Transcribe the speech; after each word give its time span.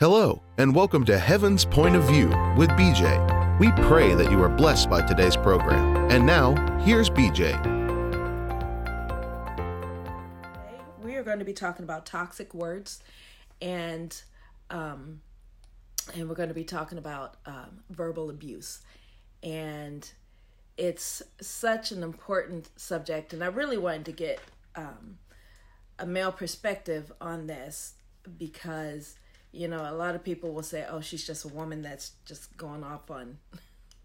Hello, 0.00 0.40
and 0.58 0.76
welcome 0.76 1.04
to 1.06 1.18
Heaven's 1.18 1.64
Point 1.64 1.96
of 1.96 2.04
View 2.04 2.28
with 2.56 2.70
BJ. 2.70 3.58
We 3.58 3.72
pray 3.82 4.14
that 4.14 4.30
you 4.30 4.40
are 4.40 4.48
blessed 4.48 4.88
by 4.88 5.04
today's 5.04 5.36
program. 5.36 6.08
And 6.08 6.24
now, 6.24 6.54
here's 6.82 7.10
BJ. 7.10 7.58
We 11.02 11.16
are 11.16 11.24
going 11.24 11.40
to 11.40 11.44
be 11.44 11.52
talking 11.52 11.82
about 11.82 12.06
toxic 12.06 12.54
words, 12.54 13.02
and 13.60 14.22
um, 14.70 15.20
and 16.14 16.28
we're 16.28 16.36
going 16.36 16.50
to 16.50 16.54
be 16.54 16.62
talking 16.62 16.98
about 16.98 17.38
um, 17.44 17.80
verbal 17.90 18.30
abuse, 18.30 18.82
and 19.42 20.08
it's 20.76 21.24
such 21.40 21.90
an 21.90 22.04
important 22.04 22.70
subject, 22.76 23.32
and 23.32 23.42
I 23.42 23.48
really 23.48 23.78
wanted 23.78 24.04
to 24.04 24.12
get 24.12 24.38
um, 24.76 25.18
a 25.98 26.06
male 26.06 26.30
perspective 26.30 27.10
on 27.20 27.48
this 27.48 27.94
because 28.38 29.16
you 29.52 29.68
know 29.68 29.86
a 29.88 29.94
lot 29.94 30.14
of 30.14 30.22
people 30.22 30.52
will 30.52 30.62
say 30.62 30.86
oh 30.90 31.00
she's 31.00 31.26
just 31.26 31.44
a 31.44 31.48
woman 31.48 31.82
that's 31.82 32.12
just 32.26 32.56
going 32.56 32.84
off 32.84 33.10
on 33.10 33.38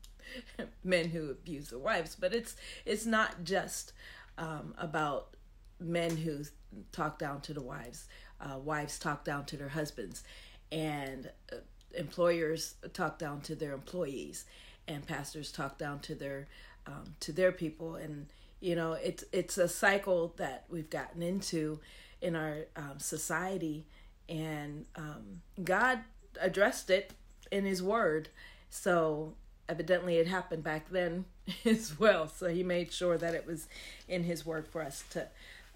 men 0.84 1.10
who 1.10 1.30
abuse 1.30 1.70
their 1.70 1.80
wives. 1.80 2.16
But 2.20 2.34
it's 2.34 2.56
it's 2.86 3.06
not 3.06 3.44
just 3.44 3.94
um, 4.38 4.74
about 4.78 5.36
men 5.80 6.18
who 6.18 6.44
talk 6.92 7.20
down 7.20 7.42
to 7.42 7.54
the 7.54 7.62
wives 7.62 8.08
uh, 8.44 8.58
wives 8.58 9.00
talk 9.00 9.24
down 9.24 9.46
to 9.46 9.58
their 9.58 9.70
husbands. 9.70 10.24
And 10.72 11.30
uh, 11.52 11.58
employers 11.94 12.76
talk 12.94 13.20
down 13.20 13.42
to 13.42 13.56
their 13.56 13.74
employees. 13.74 14.46
And 14.88 15.06
pastors 15.06 15.52
talk 15.52 15.78
down 15.78 16.00
to 16.02 16.16
their 16.16 16.48
um, 16.86 17.16
to 17.22 17.32
their 17.32 17.52
people. 17.52 17.96
And 17.96 18.28
you 18.60 18.76
know 18.76 18.94
it's 18.94 19.24
it's 19.32 19.58
a 19.58 19.68
cycle 19.68 20.34
that 20.38 20.66
we've 20.70 20.90
gotten 20.90 21.22
into 21.22 21.80
in 22.22 22.36
our 22.36 22.58
um, 22.76 23.00
society 23.00 23.86
and 24.30 24.86
um, 24.96 25.42
God 25.64 26.00
addressed 26.40 26.90
it 26.90 27.14
in 27.52 27.66
His 27.66 27.82
Word. 27.84 28.30
So 28.70 29.34
evidently, 29.70 30.18
it 30.18 30.28
happened 30.28 30.64
back 30.64 30.90
then 30.90 31.26
as 31.66 32.00
well. 32.00 32.28
So 32.28 32.48
He 32.48 32.64
made 32.64 32.92
sure 32.92 33.18
that 33.18 33.34
it 33.34 33.46
was 33.46 33.68
in 34.08 34.24
His 34.24 34.46
Word 34.46 34.68
for 34.68 34.82
us 34.82 35.04
to 35.12 35.28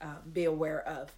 uh, 0.01 0.15
be 0.31 0.45
aware 0.45 0.81
of. 0.87 1.13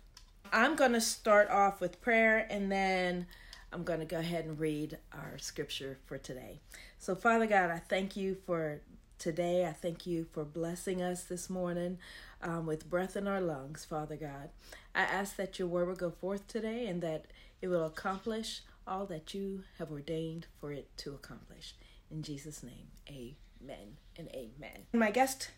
I'm 0.51 0.75
going 0.75 0.93
to 0.93 1.01
start 1.01 1.49
off 1.49 1.79
with 1.79 2.01
prayer 2.01 2.47
and 2.49 2.71
then 2.71 3.27
I'm 3.71 3.83
going 3.83 3.99
to 3.99 4.05
go 4.05 4.17
ahead 4.17 4.45
and 4.45 4.59
read 4.59 4.97
our 5.13 5.37
scripture 5.37 5.99
for 6.05 6.17
today. 6.17 6.59
So, 6.97 7.13
Father 7.13 7.45
God, 7.45 7.69
I 7.69 7.77
thank 7.77 8.17
you 8.17 8.35
for 8.45 8.81
today. 9.19 9.67
I 9.67 9.73
thank 9.73 10.07
you 10.07 10.25
for 10.31 10.43
blessing 10.43 11.03
us 11.03 11.23
this 11.23 11.49
morning 11.49 11.99
um, 12.41 12.65
with 12.65 12.89
breath 12.89 13.15
in 13.15 13.27
our 13.27 13.41
lungs, 13.41 13.85
Father 13.85 14.15
God. 14.15 14.49
I 14.95 15.01
ask 15.01 15.35
that 15.35 15.59
your 15.59 15.67
word 15.67 15.87
will 15.87 15.95
go 15.95 16.11
forth 16.11 16.47
today 16.47 16.87
and 16.87 17.01
that 17.01 17.25
it 17.61 17.67
will 17.67 17.85
accomplish 17.85 18.61
all 18.87 19.05
that 19.05 19.33
you 19.33 19.63
have 19.77 19.91
ordained 19.91 20.47
for 20.59 20.71
it 20.71 20.89
to 20.97 21.13
accomplish. 21.13 21.75
In 22.09 22.23
Jesus' 22.23 22.63
name, 22.63 22.87
amen 23.09 23.97
and 24.17 24.29
amen. 24.29 24.85
My 24.93 25.11
guest 25.11 25.51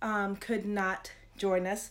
um, 0.00 0.36
could 0.36 0.64
not 0.64 1.12
join 1.36 1.66
us 1.66 1.90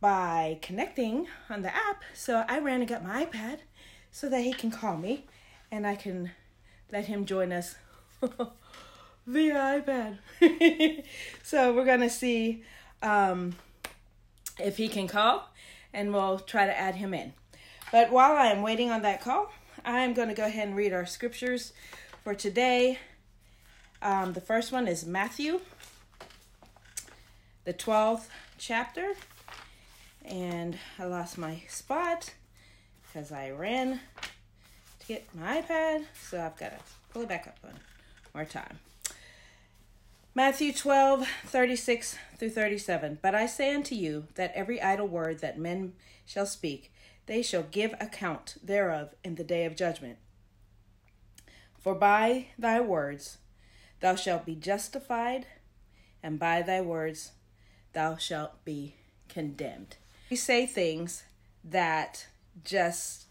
by 0.00 0.58
connecting 0.62 1.28
on 1.48 1.62
the 1.62 1.74
app, 1.74 2.02
so 2.14 2.44
I 2.48 2.58
ran 2.58 2.80
and 2.80 2.88
got 2.88 3.04
my 3.04 3.24
iPad 3.24 3.58
so 4.10 4.28
that 4.28 4.40
he 4.40 4.52
can 4.52 4.70
call 4.70 4.96
me 4.96 5.26
and 5.70 5.86
I 5.86 5.94
can 5.94 6.32
let 6.90 7.04
him 7.04 7.26
join 7.26 7.52
us 7.52 7.76
via 9.26 9.54
iPad. 9.54 10.18
so 11.42 11.74
we're 11.74 11.84
going 11.84 12.00
to 12.00 12.10
see 12.10 12.64
um, 13.02 13.54
if 14.58 14.76
he 14.76 14.88
can 14.88 15.08
call 15.08 15.48
and 15.92 16.12
we'll 16.12 16.38
try 16.38 16.66
to 16.66 16.78
add 16.78 16.96
him 16.96 17.14
in. 17.14 17.32
But 17.92 18.12
while 18.12 18.32
I 18.32 18.46
am 18.46 18.62
waiting 18.62 18.90
on 18.90 19.02
that 19.02 19.20
call, 19.20 19.52
I'm 19.84 20.14
going 20.14 20.28
to 20.28 20.34
go 20.34 20.44
ahead 20.44 20.68
and 20.68 20.76
read 20.76 20.92
our 20.92 21.06
scriptures 21.06 21.72
for 22.22 22.34
today. 22.34 22.98
Um, 24.02 24.32
the 24.32 24.40
first 24.40 24.72
one 24.72 24.86
is 24.86 25.04
Matthew, 25.04 25.60
the 27.64 27.74
12th 27.74 28.28
chapter. 28.58 29.14
And 30.24 30.78
I 30.98 31.06
lost 31.06 31.38
my 31.38 31.62
spot 31.68 32.34
because 33.06 33.32
I 33.32 33.50
ran 33.50 34.00
to 35.00 35.06
get 35.06 35.26
my 35.34 35.60
iPad. 35.60 36.04
So 36.28 36.40
I've 36.40 36.56
got 36.56 36.70
to 36.70 36.78
pull 37.12 37.22
it 37.22 37.28
back 37.28 37.48
up 37.48 37.56
one 37.62 37.74
more 38.34 38.44
time. 38.44 38.78
Matthew 40.32 40.72
12, 40.72 41.26
36 41.46 42.16
through 42.38 42.50
37. 42.50 43.18
But 43.20 43.34
I 43.34 43.46
say 43.46 43.74
unto 43.74 43.96
you 43.96 44.28
that 44.36 44.52
every 44.54 44.80
idle 44.80 45.08
word 45.08 45.40
that 45.40 45.58
men 45.58 45.94
shall 46.24 46.46
speak, 46.46 46.92
they 47.26 47.42
shall 47.42 47.64
give 47.64 47.94
account 48.00 48.54
thereof 48.62 49.14
in 49.24 49.34
the 49.34 49.42
day 49.42 49.64
of 49.64 49.74
judgment. 49.74 50.18
For 51.80 51.96
by 51.96 52.46
thy 52.56 52.80
words 52.80 53.38
thou 53.98 54.14
shalt 54.14 54.46
be 54.46 54.54
justified, 54.54 55.46
and 56.22 56.38
by 56.38 56.62
thy 56.62 56.80
words 56.80 57.32
thou 57.92 58.16
shalt 58.16 58.64
be 58.64 58.94
condemned. 59.28 59.96
We 60.30 60.36
say 60.36 60.64
things 60.64 61.24
that 61.64 62.28
just 62.64 63.26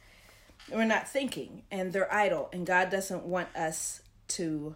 we're 0.70 0.84
not 0.84 1.08
thinking 1.08 1.64
and 1.72 1.94
they're 1.94 2.14
idle, 2.14 2.50
and 2.52 2.68
God 2.68 2.90
doesn't 2.90 3.24
want 3.24 3.56
us 3.56 4.02
to 4.30 4.76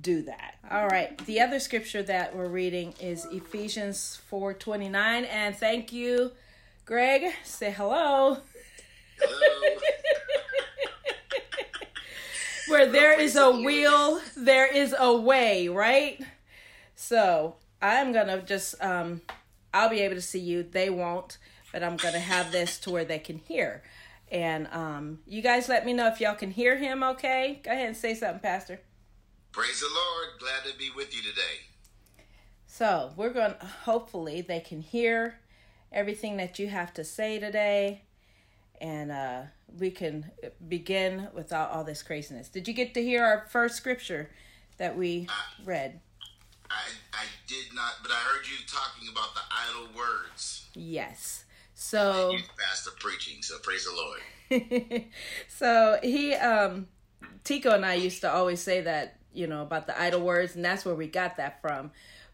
do 0.00 0.22
that. 0.22 0.56
All 0.70 0.86
right. 0.88 1.16
The 1.26 1.40
other 1.40 1.60
scripture 1.60 2.02
that 2.02 2.34
we're 2.34 2.48
reading 2.48 2.94
is 3.00 3.26
Ephesians 3.26 4.20
4:29 4.30 5.26
and 5.30 5.56
thank 5.56 5.92
you 5.92 6.32
Greg. 6.84 7.32
Say 7.44 7.70
hello. 7.70 8.38
Hello. 9.18 9.76
Where 12.68 12.90
there 12.90 13.18
is 13.18 13.36
a 13.36 13.50
wheel, 13.50 14.20
there 14.36 14.66
is 14.66 14.94
a 14.98 15.14
way, 15.14 15.68
right? 15.68 16.20
So, 16.94 17.56
I'm 17.80 18.12
going 18.12 18.26
to 18.26 18.42
just 18.42 18.82
um 18.82 19.22
I'll 19.72 19.88
be 19.88 20.00
able 20.00 20.14
to 20.16 20.22
see 20.22 20.40
you. 20.40 20.62
They 20.62 20.90
won't, 20.90 21.38
but 21.72 21.82
I'm 21.82 21.96
going 21.96 22.14
to 22.14 22.20
have 22.20 22.52
this 22.52 22.78
to 22.80 22.90
where 22.90 23.04
they 23.04 23.18
can 23.18 23.38
hear. 23.38 23.82
And 24.30 24.68
um 24.72 25.20
you 25.26 25.40
guys 25.40 25.68
let 25.68 25.86
me 25.86 25.92
know 25.94 26.08
if 26.08 26.20
y'all 26.20 26.34
can 26.34 26.50
hear 26.50 26.76
him 26.76 27.02
okay? 27.02 27.60
Go 27.62 27.70
ahead 27.70 27.86
and 27.86 27.96
say 27.96 28.14
something, 28.14 28.40
pastor. 28.40 28.80
Praise 29.54 29.78
the 29.78 29.86
Lord. 29.86 30.40
Glad 30.40 30.68
to 30.68 30.76
be 30.76 30.90
with 30.96 31.14
you 31.14 31.22
today. 31.22 31.62
So 32.66 33.12
we're 33.14 33.32
going 33.32 33.52
to, 33.52 33.66
hopefully, 33.84 34.40
they 34.40 34.58
can 34.58 34.80
hear 34.80 35.38
everything 35.92 36.38
that 36.38 36.58
you 36.58 36.66
have 36.66 36.92
to 36.94 37.04
say 37.04 37.38
today. 37.38 38.02
And 38.80 39.12
uh, 39.12 39.42
we 39.78 39.92
can 39.92 40.32
begin 40.66 41.28
without 41.32 41.70
all 41.70 41.84
this 41.84 42.02
craziness. 42.02 42.48
Did 42.48 42.66
you 42.66 42.74
get 42.74 42.94
to 42.94 43.02
hear 43.02 43.24
our 43.24 43.46
first 43.48 43.76
scripture 43.76 44.28
that 44.78 44.96
we 44.98 45.28
I, 45.30 45.64
read? 45.64 46.00
I, 46.68 46.74
I 47.12 47.24
did 47.46 47.72
not, 47.76 47.92
but 48.02 48.10
I 48.10 48.16
heard 48.16 48.44
you 48.48 48.56
talking 48.66 49.06
about 49.08 49.36
the 49.36 49.42
idle 49.52 49.86
words. 49.96 50.66
Yes. 50.74 51.44
So 51.76 52.32
you 52.32 52.42
pastor 52.58 52.90
preaching, 52.98 53.40
so 53.40 53.58
praise 53.58 53.86
the 53.86 53.94
Lord. 53.94 55.04
so 55.48 56.00
he 56.02 56.34
um 56.34 56.88
Tico 57.44 57.70
and 57.70 57.86
I 57.86 57.94
used 57.94 58.20
to 58.22 58.32
always 58.32 58.60
say 58.60 58.80
that 58.80 59.18
you 59.34 59.46
know, 59.46 59.62
about 59.62 59.86
the 59.86 60.00
idle 60.00 60.20
words, 60.20 60.56
and 60.56 60.64
that's 60.64 60.84
where 60.84 60.94
we 60.94 61.06
got 61.06 61.36
that 61.36 61.60
from. 61.60 61.86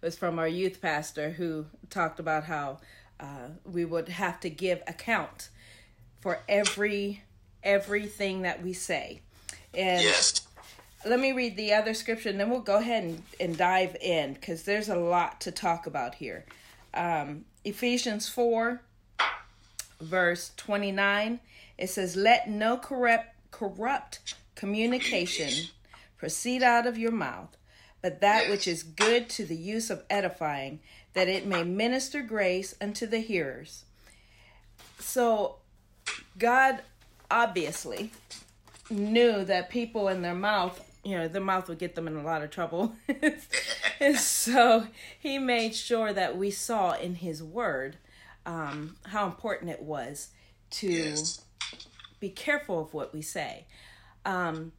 It 0.02 0.06
was 0.06 0.16
from 0.16 0.38
our 0.38 0.48
youth 0.48 0.80
pastor 0.80 1.30
who 1.30 1.66
talked 1.90 2.20
about 2.20 2.44
how 2.44 2.78
uh, 3.18 3.48
we 3.64 3.84
would 3.84 4.08
have 4.08 4.40
to 4.40 4.50
give 4.50 4.82
account 4.86 5.48
for 6.20 6.40
every 6.48 7.22
everything 7.62 8.42
that 8.42 8.62
we 8.62 8.72
say. 8.72 9.20
And 9.74 10.02
yes. 10.02 10.46
let 11.04 11.20
me 11.20 11.32
read 11.32 11.56
the 11.56 11.74
other 11.74 11.92
scripture, 11.94 12.30
and 12.30 12.40
then 12.40 12.50
we'll 12.50 12.60
go 12.60 12.76
ahead 12.76 13.04
and, 13.04 13.22
and 13.38 13.56
dive 13.56 13.96
in 14.00 14.34
because 14.34 14.62
there's 14.62 14.88
a 14.88 14.96
lot 14.96 15.40
to 15.42 15.52
talk 15.52 15.86
about 15.86 16.14
here. 16.14 16.46
Um, 16.94 17.44
Ephesians 17.64 18.28
four, 18.28 18.80
verse 20.00 20.52
twenty 20.56 20.92
nine. 20.92 21.40
It 21.76 21.88
says, 21.88 22.16
"Let 22.16 22.48
no 22.48 22.76
corrupt 22.76 23.34
corrupt 23.50 24.34
communication." 24.54 25.68
Proceed 26.20 26.62
out 26.62 26.86
of 26.86 26.98
your 26.98 27.10
mouth, 27.10 27.56
but 28.02 28.20
that 28.20 28.50
which 28.50 28.68
is 28.68 28.82
good 28.82 29.30
to 29.30 29.46
the 29.46 29.56
use 29.56 29.88
of 29.88 30.04
edifying, 30.10 30.78
that 31.14 31.28
it 31.28 31.46
may 31.46 31.64
minister 31.64 32.20
grace 32.22 32.74
unto 32.78 33.06
the 33.06 33.20
hearers. 33.20 33.84
So, 34.98 35.56
God 36.38 36.82
obviously 37.30 38.10
knew 38.90 39.44
that 39.44 39.70
people 39.70 40.08
in 40.08 40.20
their 40.20 40.34
mouth, 40.34 40.78
you 41.04 41.16
know, 41.16 41.26
their 41.26 41.40
mouth 41.40 41.68
would 41.70 41.78
get 41.78 41.94
them 41.94 42.06
in 42.06 42.16
a 42.16 42.22
lot 42.22 42.42
of 42.42 42.50
trouble. 42.50 42.92
and 43.98 44.16
so, 44.18 44.86
He 45.18 45.38
made 45.38 45.74
sure 45.74 46.12
that 46.12 46.36
we 46.36 46.50
saw 46.50 46.92
in 46.92 47.14
His 47.16 47.42
Word 47.42 47.96
um, 48.44 48.96
how 49.06 49.24
important 49.24 49.70
it 49.70 49.82
was 49.82 50.28
to 50.72 50.86
Yes. 50.92 51.40
be 52.20 52.28
careful 52.28 52.78
of 52.78 52.92
what 52.92 53.14
we 53.14 53.22
say. 53.22 53.64
Um, 54.26 54.72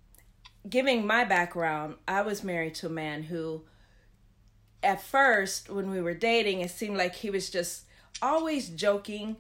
giving 0.69 1.05
my 1.05 1.23
background, 1.23 1.95
I 2.07 2.21
was 2.21 2.43
married 2.43 2.75
to 2.75 2.87
a 2.87 2.89
man 2.89 3.23
who, 3.23 3.63
at 4.83 5.01
first, 5.01 5.69
when 5.69 5.89
we 5.89 6.01
were 6.01 6.13
dating, 6.13 6.61
it 6.61 6.71
seemed 6.71 6.97
like 6.97 7.15
he 7.15 7.29
was 7.29 7.49
just 7.49 7.85
always 8.21 8.69
joking, 8.69 9.37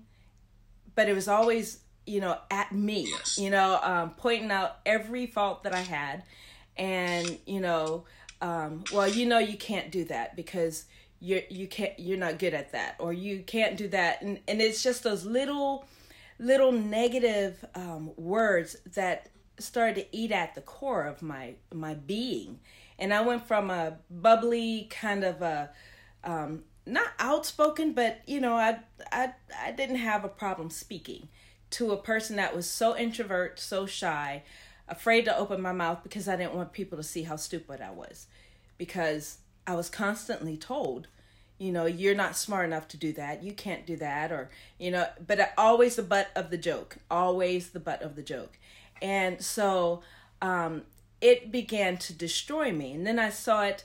but 0.95 1.07
it 1.07 1.13
was 1.13 1.27
always 1.27 1.79
you 2.05 2.19
know, 2.19 2.37
at 2.49 2.71
me, 2.71 3.07
Yes. 3.07 3.37
you 3.37 3.49
know, 3.49 3.79
um, 3.81 4.11
pointing 4.17 4.51
out 4.51 4.77
every 4.85 5.27
fault 5.27 5.63
that 5.63 5.73
I 5.73 5.81
had. 5.81 6.23
And, 6.77 7.37
you 7.45 7.59
know, 7.59 8.05
um, 8.41 8.83
well, 8.91 9.07
you 9.07 9.25
know, 9.25 9.37
you 9.37 9.57
can't 9.57 9.91
do 9.91 10.05
that 10.05 10.35
because 10.35 10.85
you're, 11.19 11.41
you 11.49 11.67
can't, 11.67 11.97
you're 11.99 12.17
not 12.17 12.39
good 12.39 12.53
at 12.53 12.71
that, 12.71 12.95
or 12.99 13.13
you 13.13 13.43
can't 13.43 13.77
do 13.77 13.87
that. 13.89 14.21
And, 14.23 14.39
and 14.47 14.61
it's 14.61 14.81
just 14.81 15.03
those 15.03 15.25
little, 15.25 15.85
little 16.39 16.71
negative 16.71 17.63
um, 17.75 18.11
words 18.17 18.75
that 18.95 19.29
started 19.61 19.95
to 19.95 20.15
eat 20.15 20.31
at 20.31 20.55
the 20.55 20.61
core 20.61 21.03
of 21.03 21.21
my, 21.21 21.55
my 21.73 21.93
being. 21.93 22.59
And 22.99 23.13
I 23.13 23.21
went 23.21 23.47
from 23.47 23.69
a 23.69 23.97
bubbly 24.09 24.87
kind 24.89 25.23
of 25.23 25.41
a, 25.41 25.71
um, 26.23 26.63
not 26.85 27.09
outspoken, 27.19 27.93
but 27.93 28.21
you 28.25 28.39
know, 28.41 28.55
I 28.55 28.79
I 29.11 29.33
I 29.59 29.71
didn't 29.71 29.97
have 29.97 30.23
a 30.23 30.29
problem 30.29 30.69
speaking 30.69 31.27
to 31.71 31.91
a 31.91 31.97
person 31.97 32.35
that 32.35 32.55
was 32.55 32.69
so 32.69 32.97
introvert, 32.97 33.59
so 33.59 33.85
shy, 33.85 34.43
afraid 34.87 35.25
to 35.25 35.37
open 35.37 35.61
my 35.61 35.71
mouth 35.71 35.99
because 36.03 36.27
I 36.27 36.35
didn't 36.35 36.55
want 36.55 36.73
people 36.73 36.97
to 36.97 37.03
see 37.03 37.23
how 37.23 37.37
stupid 37.37 37.81
I 37.81 37.91
was. 37.91 38.27
Because 38.77 39.37
I 39.65 39.75
was 39.75 39.89
constantly 39.89 40.57
told, 40.57 41.07
you 41.59 41.71
know, 41.71 41.85
you're 41.85 42.15
not 42.15 42.35
smart 42.35 42.65
enough 42.65 42.87
to 42.89 42.97
do 42.97 43.13
that. 43.13 43.43
You 43.43 43.53
can't 43.53 43.85
do 43.85 43.95
that 43.97 44.31
or, 44.31 44.49
you 44.79 44.91
know, 44.91 45.07
but 45.25 45.53
always 45.57 45.95
the 45.95 46.03
butt 46.03 46.29
of 46.35 46.49
the 46.49 46.57
joke, 46.57 46.97
always 47.09 47.69
the 47.69 47.79
butt 47.79 48.01
of 48.01 48.15
the 48.15 48.23
joke. 48.23 48.57
And 49.01 49.41
so 49.41 50.01
um 50.41 50.83
it 51.21 51.51
began 51.51 51.97
to 51.97 52.13
destroy 52.13 52.71
me. 52.71 52.93
And 52.93 53.05
then 53.05 53.19
I 53.19 53.29
saw 53.29 53.63
it 53.63 53.83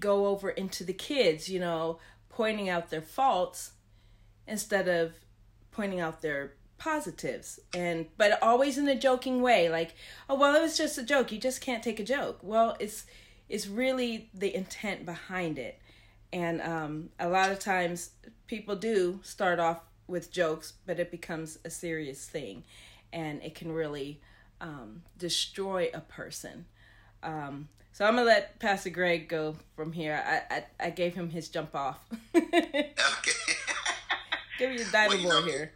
go 0.00 0.26
over 0.26 0.50
into 0.50 0.82
the 0.84 0.92
kids, 0.92 1.48
you 1.48 1.60
know, 1.60 1.98
pointing 2.28 2.68
out 2.68 2.90
their 2.90 3.00
faults 3.00 3.72
instead 4.46 4.88
of 4.88 5.14
pointing 5.70 6.00
out 6.00 6.20
their 6.20 6.52
positives. 6.78 7.60
And 7.74 8.06
but 8.16 8.42
always 8.42 8.76
in 8.76 8.88
a 8.88 8.98
joking 8.98 9.40
way 9.40 9.68
like 9.68 9.94
oh 10.28 10.34
well 10.34 10.54
it 10.54 10.60
was 10.60 10.76
just 10.76 10.98
a 10.98 11.02
joke. 11.02 11.32
You 11.32 11.38
just 11.38 11.60
can't 11.60 11.82
take 11.82 12.00
a 12.00 12.04
joke. 12.04 12.40
Well 12.42 12.76
it's 12.80 13.06
it's 13.48 13.66
really 13.66 14.30
the 14.34 14.54
intent 14.54 15.06
behind 15.06 15.58
it. 15.58 15.80
And 16.32 16.60
um 16.60 17.10
a 17.18 17.28
lot 17.28 17.50
of 17.50 17.58
times 17.58 18.10
people 18.46 18.76
do 18.76 19.20
start 19.22 19.58
off 19.60 19.80
with 20.06 20.30
jokes 20.30 20.74
but 20.84 20.98
it 20.98 21.10
becomes 21.10 21.58
a 21.64 21.70
serious 21.70 22.28
thing. 22.28 22.64
And 23.12 23.42
it 23.42 23.54
can 23.54 23.70
really 23.72 24.20
um 24.64 25.02
destroy 25.18 25.88
a 25.94 26.00
person 26.00 26.64
um 27.22 27.68
so 27.92 28.04
I'm 28.04 28.16
gonna 28.16 28.26
let 28.26 28.58
Pastor 28.58 28.90
Greg 28.90 29.28
go 29.28 29.54
from 29.76 29.92
here. 29.92 30.20
I 30.26 30.56
I, 30.56 30.64
I 30.86 30.90
gave 30.90 31.14
him 31.14 31.30
his 31.30 31.48
jump 31.48 31.76
off. 31.76 31.98
Okay. 32.34 33.52
Give 34.58 34.70
me 34.70 34.76
your 34.76 34.86
dynamo 34.90 35.14
Well, 35.14 35.22
you 35.22 35.28
know, 35.28 35.42
here. 35.42 35.72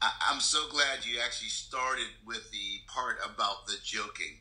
I, 0.00 0.10
I'm 0.30 0.40
so 0.40 0.66
glad 0.70 1.04
you 1.04 1.18
actually 1.22 1.48
started 1.50 2.06
with 2.26 2.50
the 2.50 2.80
part 2.86 3.18
about 3.24 3.66
the 3.66 3.76
joking 3.84 4.38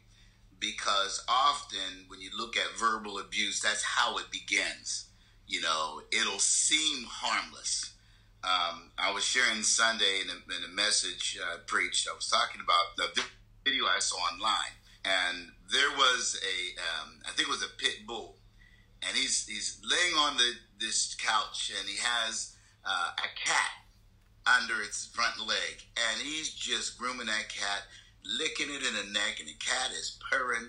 because 0.59 1.23
often 1.27 2.05
when 2.07 2.21
you 2.21 2.29
look 2.37 2.55
at 2.55 2.77
verbal 2.79 3.19
abuse, 3.19 3.59
that's 3.59 3.83
how 3.83 4.17
it 4.17 4.31
begins. 4.31 5.07
You 5.47 5.61
know, 5.61 6.01
it'll 6.11 6.39
seem 6.39 7.05
harmless. 7.09 7.93
Um, 8.43 8.91
I 8.97 9.11
was 9.11 9.23
sharing 9.25 9.63
Sunday 9.63 10.21
in 10.23 10.29
a, 10.29 10.57
in 10.57 10.71
a 10.71 10.73
message 10.73 11.37
I 11.43 11.57
preached. 11.67 12.07
I 12.09 12.15
was 12.15 12.27
talking 12.27 12.61
about 12.61 12.95
the 12.95 13.21
video 13.71 13.85
I 13.85 13.99
saw 13.99 14.17
online, 14.17 14.75
and 15.05 15.47
there 15.71 15.91
was 15.95 16.39
a, 16.43 16.57
um, 16.81 17.21
I 17.25 17.31
think 17.31 17.47
it 17.47 17.51
was 17.51 17.63
a 17.63 17.77
pit 17.77 18.05
bull, 18.05 18.35
and 19.01 19.15
he's 19.15 19.47
he's 19.47 19.79
laying 19.83 20.15
on 20.15 20.37
the 20.37 20.51
this 20.79 21.15
couch, 21.15 21.71
and 21.79 21.87
he 21.87 21.97
has 21.97 22.55
uh, 22.85 23.11
a 23.17 23.29
cat 23.39 23.71
under 24.45 24.81
its 24.81 25.05
front 25.05 25.39
leg, 25.47 25.83
and 25.95 26.21
he's 26.21 26.53
just 26.53 26.97
grooming 26.97 27.27
that 27.27 27.47
cat, 27.47 27.83
licking 28.25 28.67
it 28.69 28.83
in 28.83 28.93
the 28.93 29.13
neck, 29.13 29.39
and 29.39 29.47
the 29.47 29.59
cat 29.59 29.91
is 29.91 30.19
purring, 30.29 30.67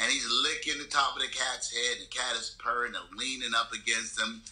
and 0.00 0.10
he's 0.10 0.26
licking 0.42 0.82
the 0.82 0.90
top 0.90 1.14
of 1.14 1.22
the 1.22 1.28
cat's 1.28 1.70
head, 1.70 1.98
and 1.98 2.06
the 2.06 2.10
cat 2.10 2.34
is 2.34 2.56
purring 2.58 2.94
and 2.96 3.18
leaning 3.18 3.54
up 3.54 3.70
against 3.72 4.18
him. 4.18 4.42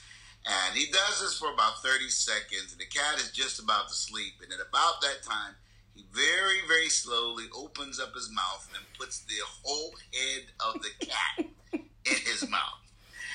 And 0.46 0.78
he 0.78 0.86
does 0.86 1.20
this 1.20 1.36
for 1.36 1.52
about 1.52 1.82
30 1.82 2.08
seconds, 2.08 2.72
and 2.72 2.80
the 2.80 2.86
cat 2.86 3.18
is 3.18 3.32
just 3.32 3.58
about 3.58 3.88
to 3.88 3.94
sleep. 3.94 4.40
And 4.40 4.52
at 4.52 4.64
about 4.64 5.02
that 5.02 5.20
time, 5.26 5.56
he 5.98 6.04
very, 6.12 6.58
very 6.68 6.88
slowly 6.88 7.44
opens 7.56 7.98
up 7.98 8.14
his 8.14 8.30
mouth 8.32 8.70
and 8.72 8.84
puts 8.96 9.20
the 9.20 9.34
whole 9.64 9.92
head 10.12 10.44
of 10.64 10.80
the 10.80 11.06
cat 11.06 11.46
in 11.72 12.16
his 12.24 12.48
mouth. 12.48 12.60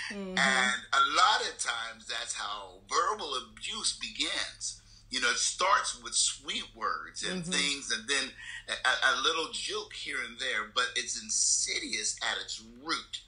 Mm-hmm. 0.09 0.37
And 0.37 0.81
a 0.93 1.03
lot 1.15 1.41
of 1.41 1.57
times 1.59 2.07
that's 2.07 2.33
how 2.33 2.75
verbal 2.87 3.33
abuse 3.35 3.99
begins. 3.99 4.81
You 5.09 5.19
know, 5.19 5.29
it 5.29 5.37
starts 5.37 6.01
with 6.01 6.13
sweet 6.13 6.65
words 6.73 7.23
and 7.23 7.43
mm-hmm. 7.43 7.51
things, 7.51 7.91
and 7.91 8.07
then 8.07 8.29
a, 8.69 9.15
a 9.15 9.21
little 9.21 9.51
joke 9.51 9.93
here 9.93 10.17
and 10.25 10.39
there, 10.39 10.71
but 10.73 10.85
it's 10.95 11.21
insidious 11.21 12.17
at 12.23 12.41
its 12.41 12.63
root. 12.83 13.21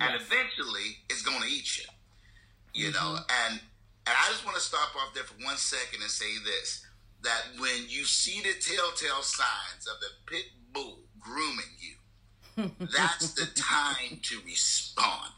And 0.00 0.14
eventually, 0.14 0.98
it's 1.08 1.22
going 1.22 1.40
to 1.40 1.48
eat 1.48 1.78
you. 1.78 1.84
You 2.74 2.92
know, 2.92 2.98
mm-hmm. 2.98 3.46
and 3.46 3.60
and 4.06 4.16
I 4.18 4.28
just 4.28 4.44
want 4.44 4.56
to 4.56 4.62
stop 4.62 4.96
off 4.96 5.14
there 5.14 5.22
for 5.22 5.42
one 5.44 5.56
second 5.56 6.02
and 6.02 6.10
say 6.10 6.32
this: 6.44 6.84
that 7.22 7.42
when 7.58 7.88
you 7.88 8.04
see 8.04 8.40
the 8.40 8.54
telltale 8.60 9.22
signs 9.22 9.86
of 9.86 10.00
the 10.00 10.08
pit 10.26 10.46
bull 10.72 10.98
grooming 11.18 11.64
you, 11.78 12.70
that's 12.96 13.32
the 13.32 13.46
time 13.54 14.18
to 14.22 14.38
respond. 14.44 15.32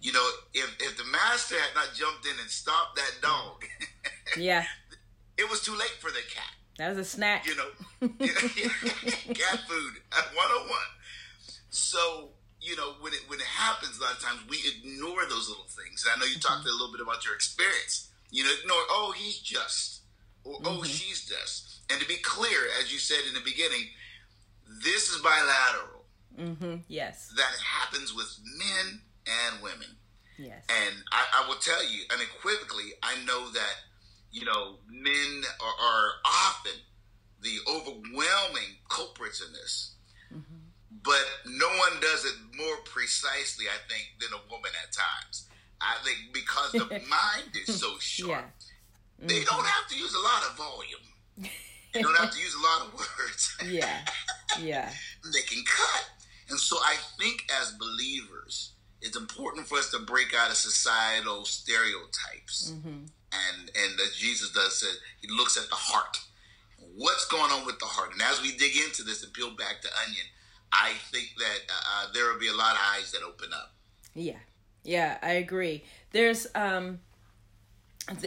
You 0.00 0.12
know, 0.12 0.28
if 0.54 0.76
if 0.80 0.96
the 0.96 1.04
master 1.04 1.56
had 1.56 1.74
not 1.74 1.94
jumped 1.94 2.24
in 2.24 2.32
and 2.40 2.50
stopped 2.50 2.96
that 2.96 3.20
dog, 3.20 3.64
Yeah, 4.36 4.64
it 5.36 5.48
was 5.48 5.60
too 5.62 5.72
late 5.72 5.96
for 6.00 6.10
the 6.10 6.22
cat. 6.34 6.52
that 6.78 6.90
was 6.90 6.98
a 6.98 7.04
snack. 7.04 7.46
You 7.46 7.56
know, 7.56 7.70
cat 8.08 9.60
food 9.68 9.94
at 10.12 10.26
101. 10.34 10.70
So, 11.70 12.30
you 12.60 12.76
know, 12.76 12.94
when 13.00 13.12
it 13.12 13.20
when 13.28 13.38
it 13.40 13.46
happens, 13.46 13.98
a 13.98 14.02
lot 14.02 14.12
of 14.12 14.20
times 14.22 14.40
we 14.48 14.58
ignore 14.58 15.24
those 15.28 15.48
little 15.48 15.68
things. 15.68 16.04
And 16.04 16.16
I 16.16 16.20
know 16.20 16.26
you 16.26 16.38
talked 16.38 16.60
mm-hmm. 16.60 16.68
a 16.68 16.72
little 16.72 16.92
bit 16.92 17.00
about 17.00 17.24
your 17.24 17.34
experience. 17.34 18.08
You 18.30 18.44
know, 18.44 18.50
ignore, 18.60 18.76
oh, 18.90 19.14
he's 19.16 19.38
just, 19.38 19.97
or 20.54 20.60
oh, 20.64 20.82
she's 20.84 21.26
just. 21.26 21.80
And 21.90 22.00
to 22.00 22.06
be 22.06 22.16
clear, 22.22 22.58
as 22.80 22.92
you 22.92 22.98
said 22.98 23.20
in 23.28 23.34
the 23.34 23.40
beginning, 23.40 23.86
this 24.84 25.08
is 25.10 25.20
bilateral. 25.22 26.04
Mm-hmm. 26.38 26.74
Yes, 26.88 27.32
That 27.36 27.54
happens 27.64 28.14
with 28.14 28.38
men 28.58 29.00
and 29.26 29.62
women. 29.62 29.88
yes, 30.38 30.64
And 30.68 30.94
I, 31.12 31.42
I 31.44 31.48
will 31.48 31.56
tell 31.56 31.82
you 31.84 32.02
unequivocally, 32.12 32.92
I 33.02 33.16
know 33.24 33.50
that, 33.50 33.74
you 34.30 34.44
know, 34.44 34.76
men 34.88 35.42
are, 35.60 35.86
are 35.86 36.10
often 36.24 36.72
the 37.42 37.56
overwhelming 37.68 38.76
culprits 38.88 39.40
in 39.44 39.52
this. 39.52 39.94
But 41.02 41.24
no 41.46 41.68
one 41.68 42.00
does 42.00 42.24
it 42.24 42.34
more 42.56 42.76
precisely, 42.84 43.66
I 43.66 43.78
think, 43.88 44.08
than 44.20 44.30
a 44.32 44.50
woman 44.52 44.70
at 44.82 44.92
times. 44.92 45.48
I 45.80 45.94
think 46.04 46.32
because 46.34 46.72
the 46.72 46.84
mind 47.08 47.50
is 47.66 47.80
so 47.80 47.98
sharp, 47.98 48.28
yeah, 48.30 48.64
they 49.18 49.42
don't 49.44 49.66
have 49.66 49.88
to 49.88 49.96
use 49.96 50.14
a 50.14 50.18
lot 50.20 50.42
of 50.50 50.56
volume. 50.56 51.50
They 51.94 52.02
don't 52.02 52.16
have 52.18 52.30
to 52.30 52.38
use 52.38 52.54
a 52.54 52.62
lot 52.62 52.86
of 52.86 52.94
words. 52.98 53.56
yeah, 53.66 54.00
yeah, 54.60 54.90
they 55.32 55.40
can 55.42 55.62
cut. 55.66 56.04
And 56.50 56.58
so 56.58 56.76
I 56.76 56.96
think 57.18 57.44
as 57.60 57.72
believers, 57.72 58.72
it's 59.02 59.16
important 59.16 59.66
for 59.66 59.78
us 59.78 59.90
to 59.90 59.98
break 60.00 60.34
out 60.34 60.50
of 60.50 60.56
societal 60.56 61.44
stereotypes. 61.44 62.70
And 62.70 63.70
and 63.74 64.00
as 64.00 64.16
Jesus 64.16 64.50
does 64.52 64.80
say, 64.80 64.86
he 65.20 65.28
looks 65.28 65.56
at 65.56 65.68
the 65.68 65.76
heart. 65.76 66.18
What's 66.96 67.26
going 67.26 67.50
on 67.52 67.64
with 67.66 67.78
the 67.78 67.86
heart? 67.86 68.12
And 68.12 68.22
as 68.22 68.40
we 68.42 68.56
dig 68.56 68.76
into 68.76 69.02
this 69.02 69.22
and 69.22 69.32
peel 69.32 69.50
back 69.50 69.82
the 69.82 69.88
onion, 70.06 70.24
I 70.72 70.92
think 71.12 71.34
that 71.38 71.60
uh, 71.70 72.06
there 72.14 72.32
will 72.32 72.40
be 72.40 72.48
a 72.48 72.54
lot 72.54 72.72
of 72.74 72.80
eyes 72.94 73.12
that 73.12 73.22
open 73.26 73.50
up. 73.52 73.72
yeah, 74.14 74.38
yeah. 74.84 75.18
I 75.22 75.32
agree. 75.32 75.84
There's 76.12 76.46
um, 76.54 77.00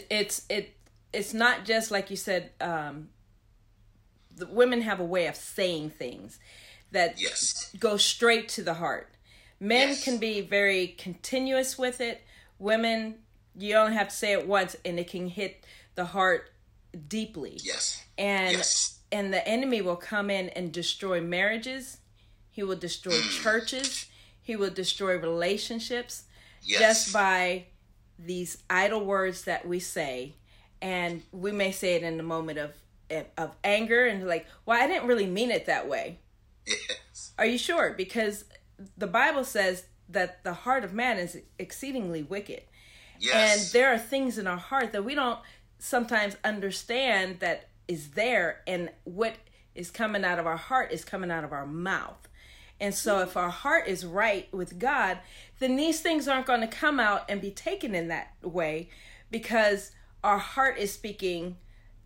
it's 0.09 0.45
it 0.49 0.73
it's 1.13 1.33
not 1.33 1.65
just 1.65 1.91
like 1.91 2.09
you 2.09 2.15
said. 2.17 2.51
Um, 2.59 3.09
the 4.33 4.47
women 4.47 4.81
have 4.81 4.99
a 4.99 5.03
way 5.05 5.27
of 5.27 5.35
saying 5.35 5.89
things 5.91 6.39
that 6.91 7.19
Yes. 7.19 7.69
go 7.77 7.97
straight 7.97 8.47
to 8.49 8.63
the 8.63 8.75
heart. 8.75 9.13
Men 9.59 9.89
Yes. 9.89 10.03
can 10.03 10.17
be 10.17 10.41
very 10.41 10.87
continuous 10.87 11.77
with 11.77 11.99
it. 12.01 12.21
Women, 12.57 13.23
you 13.55 13.75
only 13.75 13.93
have 13.95 14.07
to 14.09 14.15
say 14.15 14.31
it 14.31 14.47
once, 14.47 14.75
and 14.85 14.97
it 14.99 15.09
can 15.09 15.27
hit 15.27 15.63
the 15.95 16.05
heart 16.05 16.49
deeply. 17.07 17.59
Yes. 17.63 18.03
and 18.17 18.57
Yes. 18.57 18.99
and 19.13 19.33
the 19.33 19.45
enemy 19.47 19.81
will 19.81 19.95
come 19.95 20.29
in 20.29 20.49
and 20.49 20.71
destroy 20.73 21.21
marriages 21.21 21.97
he 22.49 22.61
will 22.63 22.75
destroy 22.75 23.13
Mm. 23.13 23.41
churches 23.43 24.05
he 24.41 24.55
will 24.57 24.69
destroy 24.69 25.15
relationships 25.17 26.23
Yes. 26.61 26.79
just 26.79 27.13
by 27.13 27.67
these 28.19 28.57
idle 28.69 29.05
words 29.05 29.43
that 29.45 29.65
we 29.65 29.79
say 29.79 30.35
and 30.81 31.21
we 31.31 31.51
may 31.51 31.71
say 31.71 31.95
it 31.95 32.03
in 32.03 32.17
the 32.17 32.23
moment 32.23 32.57
of 32.57 32.71
of 33.37 33.51
anger 33.63 34.05
and 34.05 34.25
like 34.27 34.47
well 34.65 34.81
i 34.81 34.87
didn't 34.87 35.07
really 35.07 35.25
mean 35.27 35.51
it 35.51 35.65
that 35.65 35.87
way 35.89 36.17
Yes. 36.65 37.33
are 37.37 37.45
you 37.45 37.57
sure 37.57 37.93
because 37.97 38.45
the 38.97 39.07
bible 39.07 39.43
says 39.43 39.85
that 40.07 40.43
the 40.43 40.53
heart 40.53 40.83
of 40.85 40.93
man 40.93 41.17
is 41.17 41.37
exceedingly 41.59 42.23
wicked 42.23 42.61
Yes. 43.19 43.65
and 43.65 43.73
there 43.73 43.93
are 43.93 43.97
things 43.99 44.37
in 44.37 44.47
our 44.47 44.57
heart 44.57 44.93
that 44.93 45.03
we 45.05 45.13
don't 45.13 45.39
sometimes 45.77 46.37
understand 46.43 47.39
that 47.39 47.69
is 47.87 48.11
there 48.11 48.61
and 48.65 48.89
what 49.03 49.35
is 49.75 49.91
coming 49.91 50.23
out 50.23 50.39
of 50.39 50.47
our 50.47 50.57
heart 50.57 50.91
is 50.91 51.03
coming 51.03 51.29
out 51.31 51.43
of 51.43 51.51
our 51.53 51.65
mouth. 51.65 52.27
And 52.79 52.93
so 52.95 53.19
if 53.19 53.37
our 53.37 53.49
heart 53.49 53.87
is 53.87 54.05
right 54.05 54.51
with 54.53 54.79
God, 54.79 55.19
then 55.59 55.75
these 55.75 56.01
things 56.01 56.27
aren't 56.27 56.45
going 56.45 56.61
to 56.61 56.67
come 56.67 56.99
out 56.99 57.25
and 57.29 57.39
be 57.39 57.51
taken 57.51 57.93
in 57.95 58.07
that 58.09 58.33
way 58.41 58.89
because 59.29 59.91
our 60.23 60.37
heart 60.37 60.77
is 60.77 60.91
speaking 60.91 61.57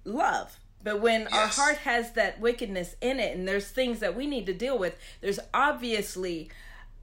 love. 0.03 0.59
But 0.83 1.01
when 1.01 1.21
yes. 1.21 1.33
our 1.33 1.47
heart 1.47 1.77
has 1.79 2.11
that 2.11 2.39
wickedness 2.39 2.95
in 3.01 3.19
it 3.19 3.35
and 3.35 3.47
there's 3.47 3.67
things 3.67 3.99
that 3.99 4.15
we 4.15 4.27
need 4.27 4.45
to 4.45 4.53
deal 4.53 4.77
with, 4.77 4.95
there's 5.19 5.39
obviously 5.53 6.49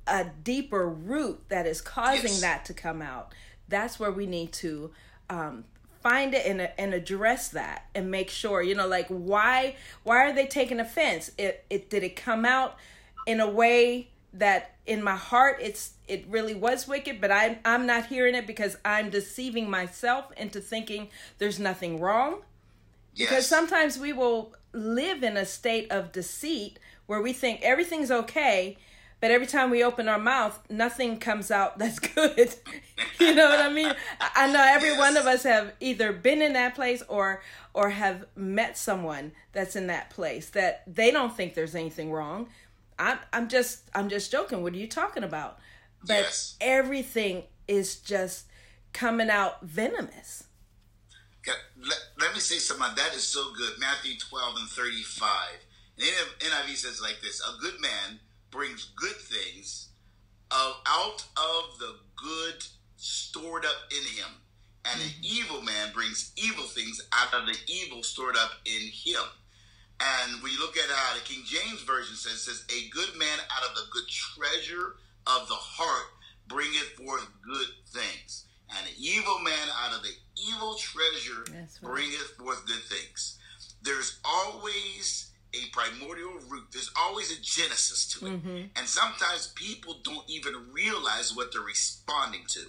a 0.06 0.26
deeper 0.44 0.88
root 0.88 1.40
that 1.48 1.66
is 1.66 1.80
causing 1.80 2.22
yes. 2.24 2.40
that 2.40 2.64
to 2.66 2.74
come 2.74 3.02
out. 3.02 3.34
That's 3.68 3.98
where 3.98 4.12
we 4.12 4.26
need 4.26 4.52
to 4.54 4.92
um, 5.28 5.64
find 6.02 6.34
it 6.34 6.46
and, 6.46 6.68
and 6.78 6.94
address 6.94 7.48
that 7.50 7.86
and 7.94 8.10
make 8.10 8.28
sure 8.28 8.60
you 8.60 8.74
know 8.74 8.88
like 8.88 9.06
why 9.08 9.76
why 10.02 10.16
are 10.16 10.32
they 10.32 10.46
taking 10.46 10.80
offense 10.80 11.30
it, 11.38 11.64
it 11.70 11.88
did 11.88 12.02
it 12.02 12.16
come 12.16 12.44
out 12.44 12.76
in 13.26 13.38
a 13.38 13.48
way 13.48 14.08
that 14.32 14.72
in 14.86 15.02
my 15.02 15.16
heart 15.16 15.58
it's 15.60 15.92
it 16.08 16.24
really 16.28 16.54
was 16.54 16.88
wicked 16.88 17.20
but 17.20 17.30
I, 17.30 17.58
i'm 17.64 17.86
not 17.86 18.06
hearing 18.06 18.34
it 18.34 18.46
because 18.46 18.76
i'm 18.84 19.10
deceiving 19.10 19.68
myself 19.68 20.32
into 20.36 20.60
thinking 20.60 21.08
there's 21.38 21.58
nothing 21.58 22.00
wrong 22.00 22.40
yes. 23.14 23.28
because 23.28 23.46
sometimes 23.46 23.98
we 23.98 24.12
will 24.12 24.54
live 24.72 25.22
in 25.22 25.36
a 25.36 25.44
state 25.44 25.90
of 25.90 26.12
deceit 26.12 26.78
where 27.06 27.20
we 27.20 27.32
think 27.32 27.60
everything's 27.62 28.10
okay 28.10 28.78
but 29.20 29.30
every 29.30 29.46
time 29.46 29.70
we 29.70 29.84
open 29.84 30.08
our 30.08 30.18
mouth 30.18 30.58
nothing 30.70 31.18
comes 31.18 31.50
out 31.50 31.78
that's 31.78 31.98
good 31.98 32.54
you 33.20 33.34
know 33.34 33.48
what 33.48 33.60
i 33.60 33.70
mean 33.70 33.92
i 34.34 34.50
know 34.50 34.62
every 34.62 34.90
yes. 34.90 34.98
one 34.98 35.16
of 35.16 35.26
us 35.26 35.42
have 35.42 35.72
either 35.78 36.12
been 36.12 36.40
in 36.40 36.54
that 36.54 36.74
place 36.74 37.02
or 37.08 37.42
or 37.74 37.90
have 37.90 38.24
met 38.34 38.76
someone 38.76 39.32
that's 39.52 39.76
in 39.76 39.86
that 39.86 40.10
place 40.10 40.50
that 40.50 40.82
they 40.86 41.10
don't 41.10 41.36
think 41.36 41.54
there's 41.54 41.74
anything 41.74 42.10
wrong 42.10 42.48
I'm 43.02 43.18
I'm 43.32 43.48
just 43.48 43.90
I'm 43.94 44.08
just 44.08 44.30
joking. 44.30 44.62
What 44.62 44.72
are 44.72 44.78
you 44.78 44.88
talking 44.88 45.24
about? 45.24 45.58
But 46.06 46.22
yes. 46.22 46.56
everything 46.60 47.44
is 47.68 47.96
just 47.96 48.46
coming 48.92 49.30
out 49.30 49.62
venomous. 49.62 50.44
Let, 51.84 51.98
let, 52.20 52.34
me 52.34 52.38
say 52.38 52.58
something. 52.58 52.86
That 52.94 53.14
is 53.14 53.24
so 53.24 53.52
good. 53.56 53.72
Matthew 53.80 54.16
12 54.16 54.56
and 54.56 54.68
35. 54.68 55.26
And 55.98 56.06
NIV 56.38 56.76
says 56.76 57.02
like 57.02 57.18
this 57.20 57.40
A 57.40 57.60
good 57.60 57.80
man 57.80 58.20
brings 58.52 58.92
good 58.96 59.16
things 59.16 59.88
out 60.52 61.24
of 61.36 61.78
the 61.78 61.96
good 62.16 62.64
stored 62.96 63.64
up 63.64 63.90
in 63.90 64.04
him. 64.16 64.28
And 64.84 65.00
an 65.00 65.08
mm-hmm. 65.08 65.22
evil 65.24 65.62
man 65.62 65.92
brings 65.92 66.32
evil 66.36 66.64
things 66.64 67.00
out 67.12 67.32
of 67.34 67.46
the 67.46 67.56
evil 67.66 68.02
stored 68.02 68.36
up 68.36 68.50
in 68.64 68.88
him. 68.88 69.22
And 70.02 70.42
when 70.42 70.52
you 70.52 70.58
look 70.58 70.76
at 70.76 70.90
how 70.90 71.14
the 71.14 71.20
King 71.20 71.44
James 71.44 71.82
Version 71.82 72.16
says, 72.16 72.42
says, 72.42 72.64
a 72.70 72.88
good 72.90 73.16
man 73.18 73.38
out 73.54 73.68
of 73.68 73.76
the 73.76 73.82
good 73.92 74.08
treasure 74.08 74.96
of 75.26 75.48
the 75.48 75.54
heart 75.54 76.06
bringeth 76.48 76.98
forth 76.98 77.28
good 77.42 77.68
things. 77.86 78.46
And 78.70 78.86
an 78.86 78.94
evil 78.98 79.38
man 79.40 79.68
out 79.84 79.94
of 79.94 80.02
the 80.02 80.10
evil 80.48 80.74
treasure 80.74 81.44
right. 81.52 81.68
bringeth 81.82 82.34
forth 82.38 82.66
good 82.66 82.82
things. 82.82 83.38
There's 83.82 84.18
always 84.24 85.30
a 85.54 85.68
primordial 85.72 86.38
root. 86.48 86.64
There's 86.72 86.90
always 86.98 87.30
a 87.30 87.40
genesis 87.40 88.08
to 88.14 88.26
it. 88.26 88.30
Mm-hmm. 88.30 88.62
And 88.74 88.86
sometimes 88.86 89.52
people 89.54 89.96
don't 90.02 90.28
even 90.28 90.54
realize 90.72 91.36
what 91.36 91.52
they're 91.52 91.60
responding 91.60 92.42
to. 92.48 92.60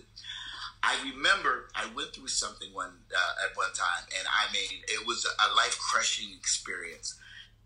I 0.83 0.97
remember 1.15 1.69
I 1.73 1.87
went 1.95 2.13
through 2.13 2.27
something 2.27 2.73
one 2.73 2.89
uh, 2.89 3.45
at 3.49 3.55
one 3.55 3.71
time, 3.73 4.03
and 4.19 4.27
I 4.27 4.51
mean, 4.51 4.81
it 4.89 5.07
was 5.07 5.25
a 5.25 5.55
life 5.55 5.79
crushing 5.79 6.27
experience 6.37 7.17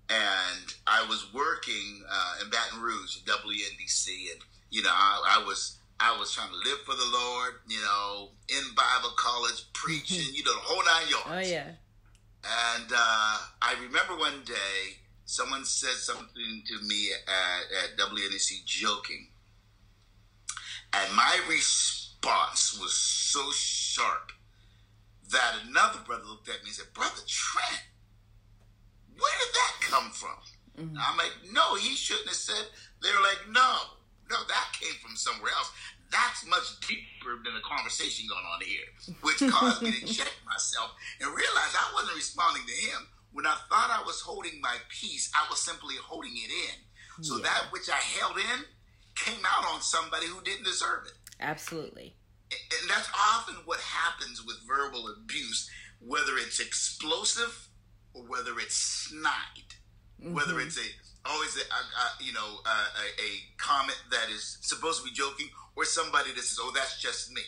and 0.09 0.73
I 0.85 1.05
was 1.09 1.27
working 1.33 2.03
uh, 2.09 2.43
in 2.43 2.49
Baton 2.49 2.81
Rouge, 2.81 3.17
WNDC, 3.25 4.07
and 4.31 4.41
you 4.69 4.83
know 4.83 4.91
I, 4.91 5.39
I, 5.39 5.45
was 5.45 5.77
I 5.99 6.17
was 6.17 6.31
trying 6.33 6.49
to 6.49 6.55
live 6.55 6.79
for 6.85 6.95
the 6.95 7.09
Lord, 7.11 7.53
you 7.67 7.81
know, 7.81 8.29
in 8.47 8.63
Bible 8.75 9.13
college, 9.17 9.65
preaching, 9.73 10.33
you 10.33 10.43
know, 10.43 10.53
the 10.53 10.61
whole 10.61 10.83
nine 10.85 11.09
yards. 11.09 11.47
Oh 11.49 11.53
yeah. 11.53 11.71
And 12.45 12.91
uh, 12.91 13.37
I 13.61 13.75
remember 13.81 14.17
one 14.17 14.43
day 14.45 14.97
someone 15.25 15.65
said 15.65 15.95
something 15.95 16.63
to 16.67 16.85
me 16.85 17.09
at, 17.11 17.83
at 17.83 18.09
WNDC, 18.09 18.63
joking, 18.65 19.27
and 20.93 21.13
my 21.15 21.39
response 21.49 22.79
was 22.79 22.93
so 22.93 23.51
sharp 23.51 24.31
that 25.31 25.55
another 25.67 25.99
brother 26.05 26.23
looked 26.23 26.47
at 26.47 26.63
me 26.63 26.67
and 26.67 26.75
said, 26.75 26.93
"Brother 26.93 27.21
Trent." 27.27 27.83
Where 29.17 29.35
did 29.41 29.53
that 29.53 29.73
come 29.81 30.09
from? 30.11 30.37
Mm-hmm. 30.77 30.97
I'm 30.97 31.17
like, 31.17 31.33
no, 31.51 31.75
he 31.75 31.95
shouldn't 31.95 32.27
have 32.27 32.37
said. 32.37 32.65
They're 33.01 33.21
like, 33.21 33.49
no, 33.49 33.97
no, 34.29 34.37
that 34.47 34.67
came 34.79 34.93
from 35.01 35.15
somewhere 35.15 35.51
else. 35.57 35.71
That's 36.11 36.45
much 36.47 36.79
deeper 36.87 37.41
than 37.43 37.53
the 37.53 37.65
conversation 37.65 38.27
going 38.29 38.45
on 38.45 38.61
here, 38.63 38.87
which 39.21 39.43
caused 39.51 39.81
me 39.81 39.91
to 39.91 40.05
check 40.17 40.31
myself 40.45 40.91
and 41.19 41.27
realize 41.29 41.73
I 41.75 41.91
wasn't 41.93 42.15
responding 42.15 42.63
to 42.65 42.73
him. 42.73 43.07
When 43.33 43.45
I 43.45 43.55
thought 43.69 43.91
I 43.91 44.03
was 44.05 44.21
holding 44.21 44.61
my 44.61 44.77
peace, 44.89 45.31
I 45.35 45.45
was 45.49 45.59
simply 45.59 45.95
holding 46.01 46.31
it 46.33 46.49
in. 46.49 47.23
So 47.23 47.37
yeah. 47.37 47.43
that 47.43 47.63
which 47.71 47.89
I 47.89 47.97
held 47.97 48.37
in 48.37 48.65
came 49.15 49.43
out 49.45 49.65
on 49.73 49.81
somebody 49.81 50.27
who 50.27 50.41
didn't 50.43 50.63
deserve 50.63 51.05
it. 51.07 51.13
Absolutely. 51.39 52.15
And 52.51 52.89
that's 52.89 53.09
often 53.13 53.55
what 53.65 53.79
happens 53.79 54.45
with 54.45 54.57
verbal 54.67 55.13
abuse, 55.17 55.69
whether 55.99 56.37
it's 56.37 56.59
explosive 56.59 57.66
or 58.17 58.23
whether 58.23 58.57
it's 58.59 58.75
snide, 58.75 59.75
mm-hmm. 60.21 60.33
whether 60.33 60.59
it's 60.59 60.77
a 60.77 61.29
always 61.29 61.57
a, 61.57 61.59
a, 61.59 62.23
you 62.23 62.33
know 62.33 62.59
a, 62.65 62.69
a, 62.69 63.29
comment 63.57 64.01
that 64.11 64.29
is 64.33 64.57
supposed 64.61 65.03
to 65.03 65.09
be 65.09 65.13
joking, 65.13 65.47
or 65.75 65.85
somebody 65.85 66.31
that 66.31 66.41
says, 66.41 66.57
"Oh, 66.61 66.71
that's 66.73 67.01
just 67.01 67.31
me." 67.31 67.41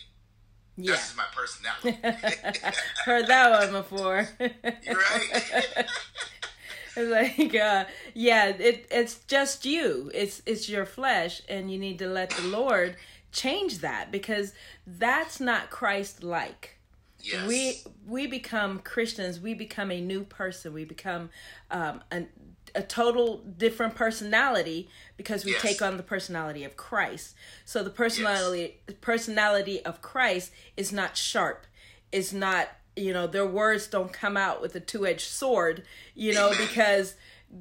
Yeah. 0.77 0.93
This 0.93 1.11
is 1.11 1.17
my 1.17 1.25
personality. 1.35 1.97
Heard 3.05 3.27
that 3.27 3.59
one 3.59 3.71
before. 3.81 4.29
You're 4.39 4.95
right. 4.95 5.85
like 6.97 7.55
uh 7.55 7.85
yeah 8.13 8.47
it 8.47 8.85
it's 8.91 9.19
just 9.27 9.65
you 9.65 10.11
it's 10.13 10.41
it's 10.45 10.67
your 10.67 10.85
flesh 10.85 11.41
and 11.47 11.71
you 11.71 11.77
need 11.77 11.99
to 11.99 12.07
let 12.07 12.29
the 12.31 12.41
lord 12.47 12.95
change 13.31 13.79
that 13.79 14.11
because 14.11 14.53
that's 14.85 15.39
not 15.39 15.69
christ 15.69 16.23
like 16.23 16.78
Yes. 17.21 17.47
We 17.47 17.77
we 18.07 18.27
become 18.27 18.79
Christians. 18.79 19.39
We 19.39 19.53
become 19.53 19.91
a 19.91 19.99
new 19.99 20.23
person. 20.23 20.73
We 20.73 20.85
become 20.85 21.29
um, 21.69 22.01
a, 22.11 22.25
a 22.73 22.81
total 22.81 23.37
different 23.37 23.95
personality 23.95 24.89
because 25.17 25.43
we 25.43 25.51
yes. 25.51 25.61
take 25.61 25.81
on 25.81 25.97
the 25.97 26.03
personality 26.03 26.63
of 26.63 26.77
Christ. 26.77 27.35
So 27.65 27.83
the 27.83 27.89
personality 27.89 28.77
yes. 28.87 28.97
personality 29.01 29.83
of 29.85 30.01
Christ 30.01 30.51
is 30.77 30.91
not 30.91 31.17
sharp. 31.17 31.67
Is 32.11 32.33
not 32.33 32.69
you 32.95 33.13
know 33.13 33.27
their 33.27 33.45
words 33.45 33.87
don't 33.87 34.13
come 34.13 34.37
out 34.37 34.61
with 34.61 34.75
a 34.75 34.79
two 34.79 35.05
edged 35.05 35.27
sword. 35.27 35.83
You 36.15 36.33
know 36.33 36.47
Amen. 36.47 36.67
because 36.67 37.15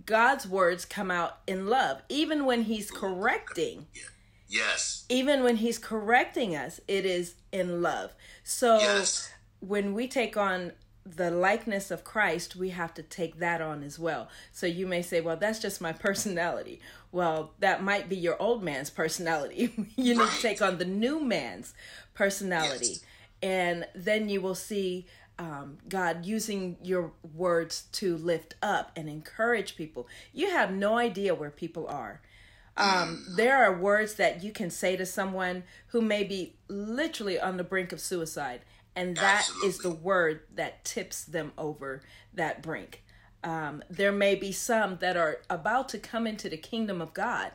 God's 0.06 0.46
words 0.46 0.84
come 0.84 1.10
out 1.10 1.38
in 1.46 1.66
love, 1.66 2.02
even 2.08 2.44
when 2.44 2.62
He's 2.62 2.90
correcting. 2.90 3.86
Yes. 4.50 5.04
Even 5.10 5.42
when 5.42 5.56
He's 5.56 5.78
correcting 5.78 6.54
us, 6.54 6.80
it 6.86 7.04
is 7.04 7.34
in 7.50 7.82
love. 7.82 8.14
So. 8.44 8.78
Yes 8.78 9.32
when 9.60 9.94
we 9.94 10.08
take 10.08 10.36
on 10.36 10.72
the 11.16 11.30
likeness 11.30 11.90
of 11.90 12.04
Christ, 12.04 12.56
we 12.56 12.70
have 12.70 12.92
to 12.94 13.02
take 13.02 13.38
that 13.38 13.60
on 13.60 13.82
as 13.82 13.98
well. 13.98 14.28
So 14.52 14.66
you 14.66 14.86
may 14.86 15.02
say, 15.02 15.20
well, 15.20 15.36
that's 15.36 15.58
just 15.58 15.80
my 15.80 15.92
personality. 16.08 16.80
Well, 17.12 17.52
that 17.60 17.82
might 17.82 18.08
be 18.08 18.16
your 18.16 18.40
old 18.40 18.62
man's 18.62 18.90
personality. 18.90 19.72
you 19.96 20.14
need 20.14 20.20
right. 20.20 20.30
to 20.30 20.42
take 20.42 20.62
on 20.62 20.78
the 20.78 20.84
new 20.84 21.20
man's 21.20 21.74
personality. 22.14 22.86
Yes. 22.86 23.04
And 23.42 23.86
then 23.94 24.28
you 24.28 24.40
will 24.40 24.54
see 24.54 25.06
um, 25.38 25.78
God 25.88 26.26
using 26.26 26.76
your 26.82 27.12
words 27.34 27.82
to 27.92 28.16
lift 28.16 28.54
up 28.60 28.90
and 28.96 29.08
encourage 29.08 29.76
people. 29.76 30.08
You 30.32 30.50
have 30.50 30.72
no 30.72 30.98
idea 30.98 31.34
where 31.34 31.50
people 31.50 31.86
are. 31.86 32.20
Um, 32.76 33.24
there 33.36 33.64
are 33.64 33.78
words 33.78 34.14
that 34.14 34.42
you 34.42 34.52
can 34.52 34.70
say 34.70 34.96
to 34.96 35.06
someone 35.06 35.62
who 35.88 36.02
may 36.02 36.24
be 36.24 36.56
literally 36.68 37.38
on 37.38 37.56
the 37.56 37.64
brink 37.64 37.92
of 37.92 38.00
suicide 38.00 38.62
and 38.98 39.16
that 39.16 39.38
Absolutely. 39.38 39.68
is 39.68 39.78
the 39.78 39.90
word 39.90 40.40
that 40.56 40.84
tips 40.84 41.24
them 41.24 41.52
over 41.56 42.02
that 42.34 42.62
brink. 42.62 43.04
Um, 43.44 43.84
there 43.88 44.10
may 44.10 44.34
be 44.34 44.50
some 44.50 44.98
that 44.98 45.16
are 45.16 45.38
about 45.48 45.88
to 45.90 45.98
come 45.98 46.26
into 46.26 46.48
the 46.48 46.56
kingdom 46.56 47.00
of 47.00 47.14
God, 47.14 47.52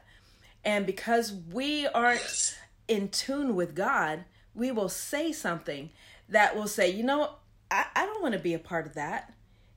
and 0.64 0.86
because 0.86 1.34
we 1.52 1.86
aren't 1.88 2.22
yes. 2.22 2.56
in 2.88 3.10
tune 3.10 3.56
with 3.56 3.76
God, 3.76 4.24
we 4.56 4.72
will 4.72 4.88
say 4.88 5.34
something 5.34 5.90
that 6.30 6.56
will 6.56 6.70
say, 6.70 6.90
you 6.90 7.04
know, 7.04 7.36
I, 7.70 7.88
I 7.94 8.06
don't 8.06 8.22
want 8.22 8.36
to 8.36 8.40
be 8.40 8.54
a 8.54 8.60
part 8.60 8.88
of 8.88 8.94
that. 8.94 9.34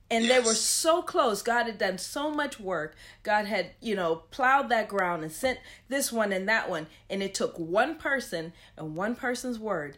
And 0.09 0.23
yes. 0.23 0.31
they 0.31 0.47
were 0.47 0.55
so 0.55 1.01
close. 1.01 1.41
God 1.41 1.65
had 1.65 1.77
done 1.77 1.97
so 1.97 2.31
much 2.31 2.61
work. 2.61 2.95
God 3.23 3.45
had, 3.45 3.71
you 3.81 3.93
know, 3.93 4.23
plowed 4.31 4.69
that 4.69 4.87
ground 4.87 5.23
and 5.23 5.31
sent 5.33 5.59
this 5.89 6.13
one 6.13 6.31
and 6.31 6.47
that 6.47 6.69
one. 6.69 6.87
And 7.09 7.21
it 7.21 7.33
took 7.33 7.59
one 7.59 7.95
person 7.95 8.53
and 8.77 8.95
one 8.95 9.15
person's 9.15 9.59
word 9.59 9.97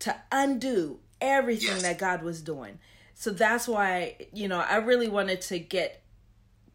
to 0.00 0.14
undo 0.30 1.00
everything 1.20 1.68
yes. 1.68 1.82
that 1.82 1.98
God 1.98 2.22
was 2.22 2.40
doing. 2.40 2.78
So 3.14 3.30
that's 3.30 3.66
why, 3.66 4.16
you 4.32 4.48
know, 4.48 4.58
I 4.58 4.76
really 4.76 5.08
wanted 5.08 5.40
to 5.42 5.58
get 5.58 6.02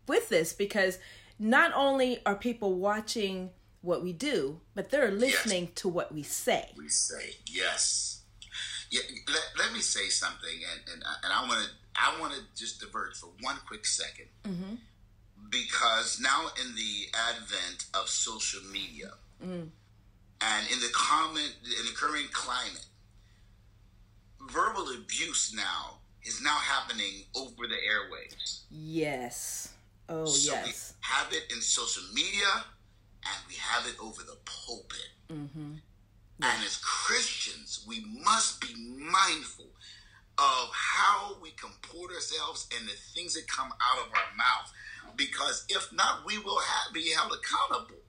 with 0.07 0.29
this 0.29 0.53
because 0.53 0.97
not 1.37 1.71
only 1.75 2.19
are 2.25 2.35
people 2.35 2.75
watching 2.75 3.51
what 3.81 4.03
we 4.03 4.13
do, 4.13 4.59
but 4.75 4.89
they're 4.89 5.11
listening 5.11 5.65
yes. 5.65 5.73
to 5.75 5.89
what 5.89 6.13
we 6.13 6.23
say. 6.23 6.69
We 6.77 6.89
say 6.89 7.35
yes. 7.47 8.21
Yeah. 8.89 9.01
Let, 9.27 9.65
let 9.65 9.73
me 9.73 9.79
say 9.79 10.09
something, 10.09 10.59
and 10.71 10.93
and, 10.93 11.03
and 11.23 11.33
I 11.33 11.47
want 11.47 11.63
to 11.63 11.69
I 11.95 12.19
want 12.19 12.33
to 12.33 12.41
just 12.55 12.79
divert 12.79 13.15
for 13.15 13.27
one 13.41 13.57
quick 13.67 13.83
2nd 13.83 14.27
mm-hmm. 14.45 14.75
because 15.49 16.19
now 16.21 16.47
in 16.61 16.75
the 16.75 17.07
advent 17.29 17.85
of 17.93 18.07
social 18.07 18.61
media 18.71 19.11
mm. 19.43 19.67
and 20.41 20.71
in 20.71 20.79
the 20.79 20.89
common 20.93 21.43
in 21.43 21.85
the 21.85 21.95
current 21.95 22.31
climate, 22.31 22.85
verbal 24.49 24.87
abuse 24.97 25.53
now 25.55 25.99
is 26.23 26.41
now 26.41 26.57
happening 26.57 27.25
over 27.35 27.67
the 27.67 27.75
airwaves. 27.75 28.61
Yes. 28.69 29.73
Oh 30.09 30.25
so 30.25 30.53
yes. 30.53 30.65
We 30.65 31.05
have 31.13 31.33
it 31.33 31.51
in 31.53 31.61
social 31.61 32.03
media, 32.13 32.65
and 33.25 33.43
we 33.47 33.55
have 33.55 33.87
it 33.87 33.95
over 34.01 34.23
the 34.23 34.37
pulpit. 34.45 35.09
Mm-hmm. 35.29 35.73
And 36.43 36.63
as 36.65 36.77
Christians, 36.77 37.85
we 37.87 38.03
must 38.23 38.61
be 38.61 38.73
mindful 38.97 39.67
of 40.37 40.71
how 40.73 41.35
we 41.41 41.51
comport 41.51 42.11
ourselves 42.11 42.67
and 42.75 42.87
the 42.87 42.93
things 43.13 43.35
that 43.35 43.47
come 43.47 43.67
out 43.67 44.05
of 44.05 44.11
our 44.11 44.35
mouth. 44.35 44.73
Because 45.15 45.65
if 45.69 45.91
not, 45.93 46.25
we 46.25 46.39
will 46.39 46.59
have, 46.59 46.93
be 46.93 47.11
held 47.11 47.31
accountable. 47.31 48.01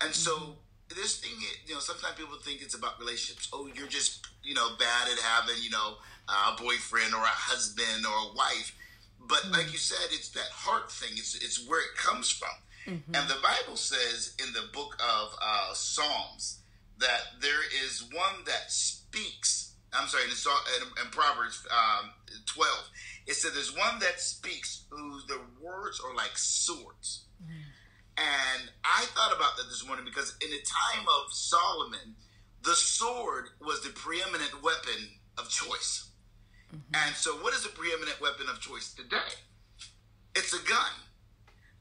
And 0.00 0.12
so, 0.12 0.36
mm-hmm. 0.36 0.50
This 0.96 1.18
thing, 1.18 1.32
you 1.66 1.74
know, 1.74 1.80
sometimes 1.80 2.16
people 2.16 2.36
think 2.42 2.62
it's 2.62 2.74
about 2.74 2.98
relationships. 2.98 3.48
Oh, 3.52 3.68
you're 3.74 3.88
just, 3.88 4.26
you 4.42 4.54
know, 4.54 4.70
bad 4.78 5.08
at 5.10 5.18
having, 5.18 5.62
you 5.62 5.70
know, 5.70 5.94
a 6.28 6.56
boyfriend 6.60 7.14
or 7.14 7.22
a 7.22 7.38
husband 7.50 8.06
or 8.06 8.30
a 8.30 8.36
wife. 8.36 8.76
But 9.20 9.38
mm-hmm. 9.38 9.52
like 9.52 9.72
you 9.72 9.78
said, 9.78 10.08
it's 10.10 10.30
that 10.30 10.50
heart 10.50 10.90
thing. 10.90 11.10
It's 11.12 11.34
it's 11.34 11.66
where 11.68 11.80
it 11.80 11.96
comes 11.96 12.30
from. 12.30 12.56
Mm-hmm. 12.86 13.14
And 13.14 13.28
the 13.28 13.40
Bible 13.42 13.76
says 13.76 14.34
in 14.44 14.52
the 14.52 14.68
book 14.72 14.96
of 15.00 15.34
uh, 15.42 15.74
Psalms 15.74 16.58
that 16.98 17.40
there 17.40 17.62
is 17.84 18.02
one 18.12 18.44
that 18.46 18.70
speaks 18.70 19.70
I'm 19.92 20.08
sorry, 20.08 20.24
in, 20.24 20.30
in, 20.30 21.04
in 21.04 21.10
Proverbs 21.10 21.66
um, 21.70 22.10
12, 22.46 22.70
it 23.26 23.34
said 23.34 23.52
there's 23.54 23.76
one 23.76 23.98
that 24.00 24.20
speaks 24.20 24.84
whose 24.90 25.26
the 25.26 25.40
words 25.60 26.00
are 26.00 26.14
like 26.14 26.36
swords. 26.36 27.24
Mm. 27.42 27.62
And 28.20 28.68
I 28.84 29.08
thought 29.16 29.34
about 29.34 29.56
that 29.56 29.64
this 29.72 29.86
morning 29.86 30.04
because 30.04 30.36
in 30.44 30.50
the 30.50 30.60
time 30.60 31.06
of 31.08 31.32
Solomon, 31.32 32.16
the 32.62 32.74
sword 32.74 33.48
was 33.60 33.80
the 33.82 33.90
preeminent 33.90 34.62
weapon 34.62 35.16
of 35.38 35.48
choice. 35.48 36.10
Mm-hmm. 36.68 36.92
And 36.92 37.16
so, 37.16 37.40
what 37.40 37.54
is 37.54 37.62
the 37.62 37.70
preeminent 37.70 38.20
weapon 38.20 38.46
of 38.52 38.60
choice 38.60 38.92
today? 38.92 39.32
It's 40.36 40.52
a 40.52 40.62
gun. 40.68 40.92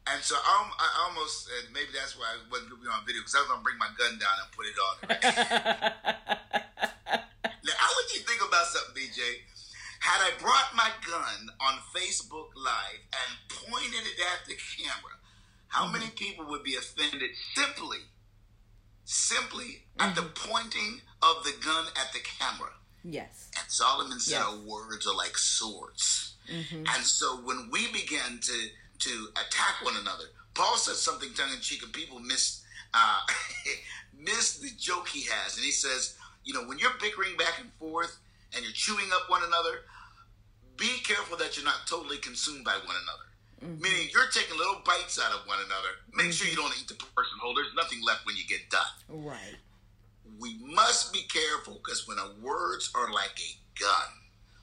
And 0.07 0.23
so 0.23 0.33
I, 0.35 0.71
I 0.79 1.05
almost, 1.05 1.49
and 1.61 1.73
maybe 1.73 1.93
that's 1.93 2.17
why 2.17 2.25
I 2.25 2.41
wasn't 2.49 2.71
going 2.71 2.81
to 2.81 2.87
be 2.87 2.89
on 2.89 3.05
video 3.05 3.21
because 3.21 3.35
I 3.35 3.45
was 3.45 3.49
going 3.53 3.61
to 3.61 3.67
bring 3.67 3.77
my 3.77 3.91
gun 3.93 4.17
down 4.17 4.35
and 4.41 4.49
put 4.55 4.65
it 4.65 4.77
on. 4.79 4.95
Now, 7.59 7.75
how 7.75 7.91
would 7.91 8.09
you 8.15 8.23
think 8.23 8.39
about 8.41 8.65
something, 8.71 8.95
BJ, 8.95 9.19
had 9.99 10.23
I 10.23 10.31
brought 10.39 10.73
my 10.73 10.89
gun 11.05 11.51
on 11.59 11.75
Facebook 11.93 12.55
Live 12.55 13.03
and 13.11 13.29
pointed 13.67 13.99
it 13.99 14.17
at 14.31 14.47
the 14.47 14.55
camera, 14.55 15.18
how 15.69 15.87
many 15.87 16.07
people 16.15 16.45
would 16.49 16.63
be 16.63 16.75
offended 16.75 17.31
simply, 17.55 17.99
simply 19.05 19.83
at 19.99 20.15
the 20.15 20.21
mm-hmm. 20.21 20.51
pointing 20.51 21.01
of 21.21 21.43
the 21.43 21.53
gun 21.63 21.85
at 21.95 22.11
the 22.11 22.19
camera? 22.19 22.71
Yes. 23.03 23.49
And 23.57 23.69
Solomon 23.69 24.19
said 24.19 24.39
yes. 24.39 24.45
our 24.45 24.57
words 24.57 25.07
are 25.07 25.15
like 25.15 25.37
swords. 25.37 26.35
Mm-hmm. 26.51 26.83
And 26.95 27.03
so 27.05 27.37
when 27.43 27.69
we 27.71 27.87
begin 27.91 28.39
to 28.41 28.67
to 28.99 29.27
attack 29.31 29.83
one 29.83 29.95
another, 30.01 30.25
Paul 30.53 30.75
says 30.75 30.99
something 30.99 31.29
tongue 31.33 31.53
in 31.53 31.61
cheek, 31.61 31.83
and 31.83 31.93
people 31.93 32.19
miss 32.19 32.63
uh, 32.93 33.21
miss 34.19 34.57
the 34.57 34.71
joke 34.77 35.07
he 35.07 35.23
has, 35.31 35.55
and 35.55 35.63
he 35.63 35.71
says, 35.71 36.17
you 36.43 36.53
know, 36.53 36.67
when 36.67 36.79
you're 36.79 36.97
bickering 36.99 37.37
back 37.37 37.59
and 37.61 37.71
forth, 37.73 38.17
and 38.53 38.63
you're 38.63 38.73
chewing 38.73 39.09
up 39.13 39.29
one 39.29 39.41
another, 39.43 39.85
be 40.75 40.99
careful 41.03 41.37
that 41.37 41.55
you're 41.55 41.65
not 41.65 41.87
totally 41.87 42.17
consumed 42.17 42.65
by 42.65 42.73
one 42.73 42.95
another. 43.03 43.29
Mm-hmm. 43.63 43.81
Meaning 43.81 44.07
you're 44.13 44.29
taking 44.31 44.57
little 44.57 44.81
bites 44.85 45.19
out 45.19 45.33
of 45.33 45.47
one 45.47 45.59
another. 45.59 45.89
Make 46.13 46.27
mm-hmm. 46.27 46.31
sure 46.31 46.47
you 46.47 46.55
don't 46.55 46.73
eat 46.79 46.87
the 46.87 46.95
person 46.95 47.37
whole. 47.41 47.53
There's 47.53 47.73
nothing 47.75 47.99
left 48.05 48.25
when 48.25 48.35
you 48.35 48.43
get 48.47 48.69
done. 48.69 48.95
Right. 49.09 49.55
We 50.39 50.57
must 50.63 51.11
be 51.11 51.23
careful 51.23 51.81
because 51.83 52.07
when 52.07 52.17
our 52.19 52.31
words 52.41 52.91
are 52.95 53.11
like 53.11 53.35
a 53.37 53.79
gun, 53.79 54.09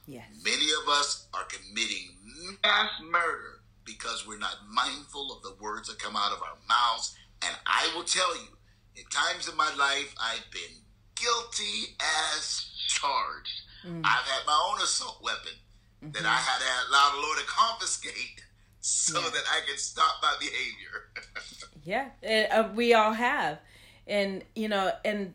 yes. 0.07 0.25
many 0.43 0.67
of 0.83 0.89
us 0.89 1.27
are 1.35 1.45
committing 1.45 2.17
mass 2.63 2.91
murder 3.05 3.61
because 3.85 4.27
we're 4.27 4.39
not 4.39 4.57
mindful 4.71 5.37
of 5.37 5.43
the 5.43 5.63
words 5.63 5.89
that 5.89 5.99
come 5.99 6.17
out 6.17 6.33
of 6.33 6.43
our 6.43 6.57
mouths. 6.69 7.15
And 7.43 7.55
I 7.67 7.91
will 7.95 8.05
tell 8.05 8.35
you, 8.37 8.49
in 8.97 9.05
times 9.11 9.49
of 9.49 9.57
my 9.57 9.71
life, 9.77 10.15
I've 10.19 10.51
been 10.51 10.81
guilty 11.15 11.95
as 12.01 12.71
charged 12.89 13.67
Mm. 13.87 14.03
I've 14.03 14.27
had 14.27 14.47
my 14.47 14.59
own 14.71 14.83
assault 14.83 15.23
weapon 15.23 15.55
mm-hmm. 16.03 16.11
that 16.13 16.27
I 16.27 16.37
had 16.37 16.59
to 16.59 16.91
allow 16.91 17.15
the 17.15 17.23
Lord 17.23 17.39
to 17.39 17.47
confiscate 17.47 18.43
so 18.81 19.21
yeah. 19.21 19.31
that 19.31 19.45
I 19.51 19.67
can 19.67 19.79
stop 19.79 20.17
my 20.23 20.35
behavior. 20.39 21.25
yeah, 21.85 22.09
and, 22.23 22.53
uh, 22.53 22.69
we 22.75 22.95
all 22.95 23.13
have, 23.13 23.59
and 24.07 24.45
you 24.55 24.69
know, 24.69 24.93
and 25.05 25.35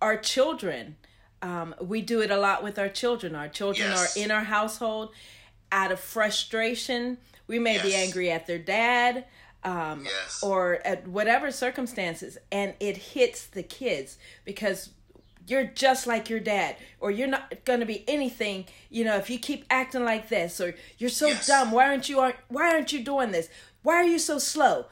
our 0.00 0.16
children. 0.16 0.96
Um, 1.42 1.74
we 1.80 2.00
do 2.00 2.22
it 2.22 2.30
a 2.30 2.38
lot 2.38 2.64
with 2.64 2.78
our 2.78 2.88
children. 2.88 3.34
Our 3.34 3.48
children 3.48 3.90
yes. 3.90 4.16
are 4.16 4.20
in 4.20 4.30
our 4.30 4.42
household 4.42 5.10
out 5.70 5.92
of 5.92 6.00
frustration. 6.00 7.18
We 7.46 7.58
may 7.58 7.74
yes. 7.74 7.84
be 7.84 7.94
angry 7.94 8.30
at 8.30 8.46
their 8.46 8.58
dad 8.58 9.26
um, 9.66 10.04
yes. 10.04 10.42
or 10.42 10.80
at 10.86 11.06
whatever 11.08 11.50
circumstances, 11.50 12.38
and 12.52 12.74
it 12.80 12.96
hits 12.96 13.46
the 13.46 13.62
kids 13.62 14.16
because 14.44 14.90
you're 15.46 15.64
just 15.64 16.06
like 16.06 16.28
your 16.28 16.40
dad 16.40 16.76
or 17.00 17.10
you're 17.10 17.28
not 17.28 17.64
going 17.64 17.80
to 17.80 17.86
be 17.86 18.04
anything 18.08 18.64
you 18.90 19.04
know 19.04 19.16
if 19.16 19.30
you 19.30 19.38
keep 19.38 19.64
acting 19.70 20.04
like 20.04 20.28
this 20.28 20.60
or 20.60 20.74
you're 20.98 21.10
so 21.10 21.28
yes. 21.28 21.46
dumb 21.46 21.70
why 21.70 21.86
aren't 21.86 22.08
you 22.08 22.18
aren't 22.18 22.36
why 22.48 22.70
aren't 22.70 22.92
you 22.92 23.02
doing 23.02 23.30
this 23.30 23.48
why 23.82 23.94
are 23.94 24.04
you 24.04 24.18
so 24.18 24.38
slow 24.38 24.86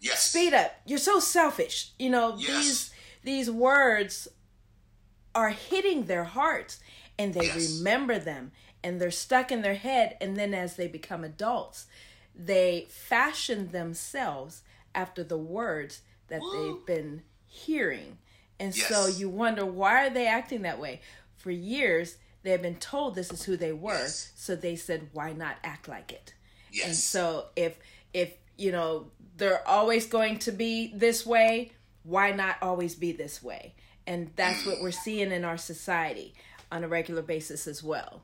yes. 0.00 0.22
speed 0.22 0.52
up 0.52 0.76
you're 0.86 0.98
so 0.98 1.18
selfish 1.18 1.92
you 1.98 2.10
know 2.10 2.36
yes. 2.36 2.48
these 2.48 2.90
these 3.24 3.50
words 3.50 4.28
are 5.34 5.50
hitting 5.50 6.04
their 6.04 6.24
hearts 6.24 6.80
and 7.18 7.34
they 7.34 7.46
yes. 7.46 7.78
remember 7.78 8.18
them 8.18 8.52
and 8.82 9.00
they're 9.00 9.10
stuck 9.10 9.50
in 9.50 9.62
their 9.62 9.74
head 9.74 10.16
and 10.20 10.36
then 10.36 10.54
as 10.54 10.76
they 10.76 10.88
become 10.88 11.24
adults 11.24 11.86
they 12.34 12.86
fashion 12.88 13.72
themselves 13.72 14.62
after 14.94 15.24
the 15.24 15.38
words 15.38 16.02
that 16.28 16.40
they've 16.52 16.86
been 16.86 17.22
hearing 17.46 18.18
and 18.60 18.76
yes. 18.76 18.88
so 18.88 19.06
you 19.06 19.28
wonder 19.28 19.64
why 19.64 20.06
are 20.06 20.10
they 20.10 20.26
acting 20.26 20.62
that 20.62 20.78
way? 20.78 21.00
For 21.36 21.50
years 21.50 22.16
they 22.42 22.50
have 22.50 22.62
been 22.62 22.76
told 22.76 23.14
this 23.14 23.32
is 23.32 23.44
who 23.44 23.56
they 23.56 23.72
were, 23.72 23.92
yes. 23.92 24.32
so 24.36 24.56
they 24.56 24.76
said 24.76 25.08
why 25.12 25.32
not 25.32 25.56
act 25.62 25.88
like 25.88 26.12
it? 26.12 26.34
Yes. 26.72 26.86
And 26.86 26.96
so 26.96 27.46
if 27.56 27.78
if 28.12 28.34
you 28.56 28.72
know 28.72 29.10
they're 29.36 29.66
always 29.66 30.06
going 30.06 30.38
to 30.40 30.52
be 30.52 30.92
this 30.94 31.24
way, 31.24 31.72
why 32.02 32.32
not 32.32 32.56
always 32.62 32.94
be 32.94 33.12
this 33.12 33.42
way? 33.42 33.74
And 34.06 34.30
that's 34.36 34.66
what 34.66 34.80
we're 34.80 34.90
seeing 34.90 35.32
in 35.32 35.44
our 35.44 35.58
society 35.58 36.34
on 36.72 36.82
a 36.82 36.88
regular 36.88 37.22
basis 37.22 37.66
as 37.66 37.82
well. 37.82 38.22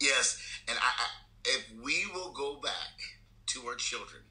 Yes, 0.00 0.38
and 0.68 0.76
I, 0.78 0.82
I, 0.82 1.06
if 1.44 1.66
we 1.82 2.04
will 2.14 2.32
go 2.32 2.60
back 2.60 2.72
to 3.46 3.66
our 3.66 3.76
children 3.76 4.22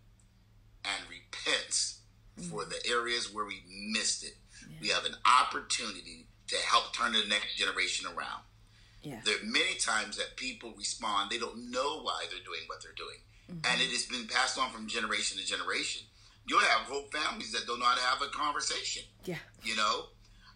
and 0.84 1.10
repent 1.10 1.70
mm-hmm. 1.70 2.50
for 2.50 2.66
the 2.66 2.78
areas 2.90 3.34
where 3.34 3.46
we 3.46 3.64
missed 3.92 4.24
it, 4.24 4.36
we 4.82 4.90
have 4.90 5.06
an 5.06 5.16
opportunity 5.26 6.28
to 6.48 6.56
help 6.58 6.94
turn 6.94 7.14
the 7.14 7.24
next 7.28 7.56
generation 7.56 8.08
around. 8.08 8.44
Yeah. 9.02 9.22
There 9.24 9.36
are 9.36 9.46
many 9.46 9.76
times 9.76 10.18
that 10.18 10.36
people 10.36 10.74
respond, 10.78 11.30
they 11.30 11.38
don't 11.38 11.72
know 11.72 12.02
why 12.02 12.26
they're 12.30 12.44
doing 12.44 12.62
what 12.68 12.82
they're 12.82 12.98
doing. 12.98 13.18
Mm-hmm. 13.52 13.72
And 13.72 13.82
it 13.82 13.90
has 13.92 14.06
been 14.06 14.28
passed 14.28 14.58
on 14.58 14.72
from 14.72 14.88
generation 14.88 15.38
to 15.38 15.46
generation. 15.46 16.04
You'll 16.48 16.60
have 16.60 16.88
whole 16.88 17.08
families 17.12 17.52
that 17.54 17.66
don't 17.68 17.80
know 17.80 17.86
how 17.86 17.96
to 17.96 18.02
have 18.02 18.22
a 18.22 18.30
conversation. 18.30 19.04
Yeah. 19.24 19.38
You 19.64 19.76
know? 19.76 20.06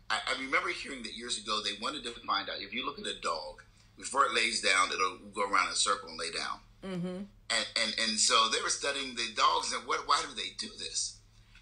I, 0.09 0.19
I 0.27 0.41
remember 0.41 0.69
hearing 0.69 1.03
that 1.03 1.13
years 1.13 1.37
ago 1.37 1.61
they 1.63 1.77
wanted 1.81 2.03
to 2.03 2.11
find 2.25 2.49
out 2.49 2.57
if 2.59 2.73
you 2.73 2.85
look 2.85 2.99
at 2.99 3.05
a 3.05 3.19
dog, 3.21 3.63
before 3.97 4.25
it 4.25 4.33
lays 4.33 4.61
down, 4.61 4.87
it'll 4.91 5.17
go 5.33 5.43
around 5.43 5.67
in 5.67 5.73
a 5.73 5.75
circle 5.75 6.09
and 6.09 6.17
lay 6.17 6.31
down. 6.31 6.59
Mm-hmm. 6.83 7.17
And, 7.51 7.65
and 7.83 7.95
and 7.99 8.19
so 8.19 8.47
they 8.53 8.61
were 8.61 8.69
studying 8.69 9.15
the 9.15 9.27
dogs 9.35 9.73
and 9.73 9.85
what 9.85 10.07
why 10.07 10.21
do 10.21 10.33
they 10.33 10.55
do 10.57 10.69
this? 10.77 11.18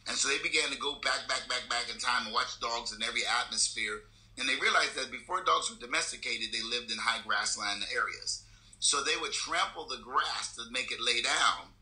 And 0.07 0.15
so 0.15 0.29
they 0.29 0.39
began 0.39 0.69
to 0.71 0.77
go 0.77 0.95
back, 1.03 1.27
back, 1.27 1.47
back, 1.49 1.67
back 1.69 1.91
in 1.91 1.99
time 1.99 2.25
and 2.25 2.33
watch 2.33 2.59
dogs 2.59 2.95
in 2.95 3.03
every 3.03 3.23
atmosphere. 3.25 4.07
And 4.37 4.47
they 4.47 4.55
realized 4.55 4.95
that 4.95 5.11
before 5.11 5.43
dogs 5.43 5.69
were 5.69 5.79
domesticated, 5.79 6.49
they 6.51 6.63
lived 6.63 6.91
in 6.91 6.97
high 6.97 7.21
grassland 7.25 7.83
areas. 7.93 8.43
So 8.79 9.03
they 9.03 9.17
would 9.19 9.33
trample 9.33 9.87
the 9.87 9.97
grass 9.97 10.55
to 10.55 10.63
make 10.71 10.91
it 10.91 11.01
lay 11.01 11.21
down 11.21 11.73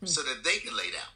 hmm. 0.00 0.06
so 0.06 0.22
that 0.22 0.42
they 0.42 0.58
could 0.58 0.74
lay 0.74 0.90
down. 0.90 1.12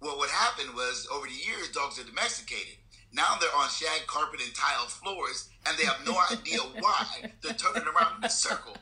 Well, 0.00 0.18
what 0.18 0.30
happened 0.30 0.74
was 0.74 1.08
over 1.10 1.26
the 1.26 1.32
years, 1.32 1.70
dogs 1.72 1.98
are 1.98 2.04
domesticated. 2.04 2.76
Now 3.12 3.38
they're 3.40 3.50
on 3.56 3.68
shag 3.70 4.06
carpet 4.06 4.40
and 4.44 4.54
tiled 4.54 4.90
floors, 4.90 5.48
and 5.66 5.76
they 5.78 5.84
have 5.84 6.04
no 6.04 6.14
idea 6.30 6.58
why 6.78 7.32
they're 7.42 7.54
turning 7.54 7.88
around 7.88 8.18
in 8.18 8.24
a 8.24 8.30
circle 8.30 8.76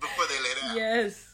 before 0.00 0.24
they 0.28 0.42
lay 0.42 0.60
down. 0.60 0.76
Yes. 0.76 1.33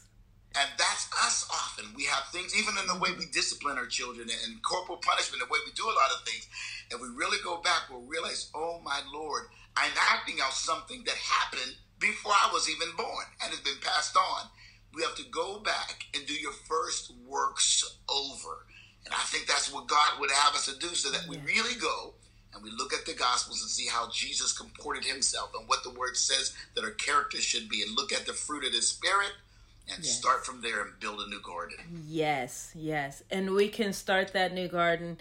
And 0.58 0.68
that's 0.76 1.06
us 1.24 1.46
often. 1.52 1.86
We 1.94 2.04
have 2.06 2.26
things, 2.32 2.58
even 2.58 2.74
in 2.80 2.86
the 2.88 2.98
way 2.98 3.10
we 3.16 3.26
discipline 3.26 3.78
our 3.78 3.86
children 3.86 4.28
and 4.30 4.62
corporal 4.62 4.98
punishment, 4.98 5.40
the 5.40 5.52
way 5.52 5.60
we 5.64 5.72
do 5.72 5.84
a 5.86 5.94
lot 5.94 6.10
of 6.10 6.26
things. 6.26 6.48
And 6.90 7.00
we 7.00 7.06
really 7.08 7.38
go 7.44 7.62
back, 7.62 7.86
we'll 7.88 8.02
realize, 8.02 8.50
oh 8.54 8.80
my 8.84 9.00
Lord, 9.12 9.44
I'm 9.76 9.92
acting 10.10 10.38
out 10.42 10.52
something 10.52 11.04
that 11.06 11.14
happened 11.14 11.76
before 12.00 12.32
I 12.32 12.50
was 12.52 12.68
even 12.68 12.88
born 12.96 13.26
and 13.42 13.50
has 13.50 13.60
been 13.60 13.78
passed 13.80 14.16
on. 14.16 14.48
We 14.92 15.02
have 15.02 15.14
to 15.16 15.30
go 15.30 15.60
back 15.60 16.06
and 16.14 16.26
do 16.26 16.34
your 16.34 16.52
first 16.52 17.12
works 17.24 17.98
over. 18.08 18.66
And 19.04 19.14
I 19.14 19.22
think 19.26 19.46
that's 19.46 19.72
what 19.72 19.86
God 19.86 20.18
would 20.18 20.32
have 20.32 20.54
us 20.54 20.66
to 20.66 20.78
do 20.78 20.94
so 20.94 21.10
that 21.10 21.28
we 21.28 21.38
really 21.46 21.78
go 21.80 22.14
and 22.52 22.62
we 22.64 22.70
look 22.72 22.92
at 22.92 23.06
the 23.06 23.14
Gospels 23.14 23.62
and 23.62 23.70
see 23.70 23.86
how 23.86 24.10
Jesus 24.10 24.52
comported 24.52 25.04
himself 25.04 25.52
and 25.56 25.68
what 25.68 25.84
the 25.84 25.94
Word 25.94 26.16
says 26.16 26.54
that 26.74 26.84
our 26.84 26.90
character 26.90 27.38
should 27.38 27.68
be, 27.68 27.82
and 27.82 27.94
look 27.94 28.12
at 28.12 28.26
the 28.26 28.32
fruit 28.32 28.64
of 28.64 28.72
the 28.72 28.82
Spirit 28.82 29.30
and 29.94 30.04
yes. 30.04 30.18
start 30.18 30.46
from 30.46 30.60
there 30.62 30.82
and 30.82 30.98
build 31.00 31.20
a 31.20 31.28
new 31.28 31.40
garden. 31.42 31.78
Yes, 32.06 32.72
yes. 32.74 33.22
And 33.30 33.50
we 33.52 33.68
can 33.68 33.92
start 33.92 34.32
that 34.32 34.54
new 34.54 34.68
garden 34.68 35.18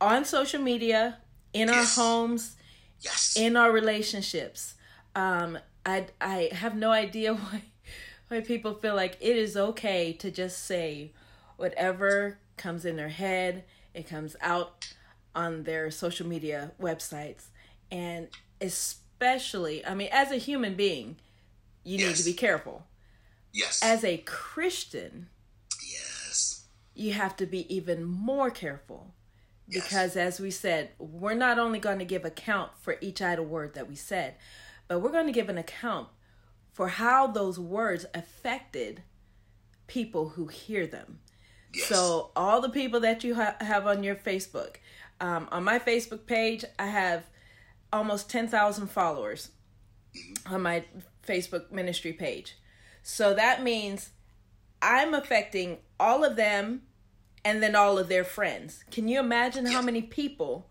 on 0.00 0.24
social 0.24 0.60
media, 0.60 1.18
in 1.52 1.68
yes. 1.68 1.98
our 1.98 2.04
homes, 2.04 2.56
yes, 3.00 3.36
in 3.36 3.56
our 3.56 3.72
relationships. 3.72 4.74
Um, 5.14 5.58
I 5.84 6.06
I 6.20 6.50
have 6.52 6.76
no 6.76 6.90
idea 6.90 7.34
why 7.34 7.62
why 8.28 8.40
people 8.40 8.74
feel 8.74 8.94
like 8.94 9.16
it 9.20 9.36
is 9.36 9.56
okay 9.56 10.12
to 10.14 10.30
just 10.30 10.64
say 10.64 11.12
whatever 11.56 12.38
comes 12.56 12.84
in 12.84 12.96
their 12.96 13.08
head, 13.08 13.64
it 13.94 14.08
comes 14.08 14.36
out 14.40 14.94
on 15.34 15.62
their 15.64 15.90
social 15.90 16.26
media 16.26 16.72
websites. 16.80 17.46
And 17.90 18.28
especially, 18.60 19.84
I 19.86 19.94
mean, 19.94 20.08
as 20.12 20.30
a 20.30 20.36
human 20.36 20.74
being, 20.74 21.16
you 21.84 21.98
yes. 21.98 22.08
need 22.08 22.16
to 22.16 22.24
be 22.24 22.34
careful. 22.34 22.84
Yes. 23.58 23.80
As 23.82 24.04
a 24.04 24.18
Christian, 24.18 25.28
yes. 25.84 26.66
You 26.94 27.12
have 27.14 27.36
to 27.38 27.46
be 27.46 27.74
even 27.74 28.04
more 28.04 28.50
careful. 28.50 29.14
Yes. 29.66 29.82
Because 29.82 30.16
as 30.16 30.38
we 30.38 30.52
said, 30.52 30.90
we're 30.98 31.34
not 31.34 31.58
only 31.58 31.80
going 31.80 31.98
to 31.98 32.04
give 32.04 32.24
account 32.24 32.70
for 32.78 32.96
each 33.00 33.20
idle 33.20 33.44
word 33.44 33.74
that 33.74 33.88
we 33.88 33.96
said, 33.96 34.36
but 34.86 35.00
we're 35.00 35.10
going 35.10 35.26
to 35.26 35.32
give 35.32 35.48
an 35.48 35.58
account 35.58 36.06
for 36.72 36.86
how 36.86 37.26
those 37.26 37.58
words 37.58 38.06
affected 38.14 39.02
people 39.88 40.30
who 40.30 40.46
hear 40.46 40.86
them. 40.86 41.18
Yes. 41.74 41.86
So, 41.86 42.30
all 42.36 42.60
the 42.60 42.70
people 42.70 43.00
that 43.00 43.24
you 43.24 43.34
ha- 43.34 43.56
have 43.60 43.88
on 43.88 44.04
your 44.04 44.14
Facebook, 44.14 44.76
um, 45.20 45.48
on 45.50 45.64
my 45.64 45.80
Facebook 45.80 46.26
page, 46.26 46.64
I 46.78 46.86
have 46.86 47.24
almost 47.92 48.30
10,000 48.30 48.86
followers 48.86 49.50
mm-hmm. 50.16 50.54
on 50.54 50.62
my 50.62 50.84
Facebook 51.26 51.72
ministry 51.72 52.12
page. 52.12 52.56
So 53.08 53.32
that 53.32 53.62
means 53.62 54.10
I'm 54.82 55.14
affecting 55.14 55.78
all 55.98 56.24
of 56.24 56.36
them 56.36 56.82
and 57.42 57.62
then 57.62 57.74
all 57.74 57.98
of 57.98 58.10
their 58.10 58.22
friends. 58.22 58.84
Can 58.90 59.08
you 59.08 59.18
imagine 59.18 59.64
how 59.64 59.80
many 59.80 60.02
people 60.02 60.68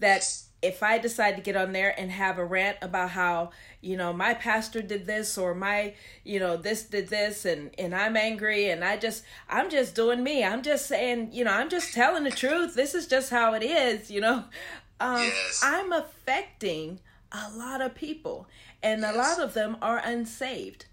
that 0.00 0.26
if 0.62 0.82
I 0.82 0.96
decide 0.96 1.36
to 1.36 1.42
get 1.42 1.56
on 1.56 1.72
there 1.72 1.94
and 2.00 2.10
have 2.10 2.38
a 2.38 2.44
rant 2.44 2.78
about 2.80 3.10
how, 3.10 3.50
you 3.82 3.98
know, 3.98 4.14
my 4.14 4.32
pastor 4.32 4.80
did 4.80 5.06
this 5.06 5.36
or 5.36 5.54
my, 5.54 5.92
you 6.24 6.40
know, 6.40 6.56
this 6.56 6.84
did 6.84 7.08
this 7.08 7.44
and 7.44 7.70
and 7.78 7.94
I'm 7.94 8.16
angry 8.16 8.70
and 8.70 8.82
I 8.82 8.96
just 8.96 9.22
I'm 9.50 9.68
just 9.68 9.94
doing 9.94 10.24
me. 10.24 10.42
I'm 10.42 10.62
just 10.62 10.86
saying, 10.86 11.32
you 11.32 11.44
know, 11.44 11.52
I'm 11.52 11.68
just 11.68 11.92
telling 11.92 12.24
the 12.24 12.30
truth. 12.30 12.76
This 12.76 12.94
is 12.94 13.06
just 13.06 13.28
how 13.28 13.52
it 13.52 13.62
is, 13.62 14.10
you 14.10 14.22
know. 14.22 14.44
Um 15.00 15.18
yes. 15.18 15.60
I'm 15.62 15.92
affecting 15.92 17.00
a 17.30 17.50
lot 17.54 17.82
of 17.82 17.94
people 17.94 18.48
and 18.82 19.02
yes. 19.02 19.14
a 19.14 19.18
lot 19.18 19.38
of 19.38 19.52
them 19.52 19.76
are 19.82 19.98
unsaved 20.02 20.86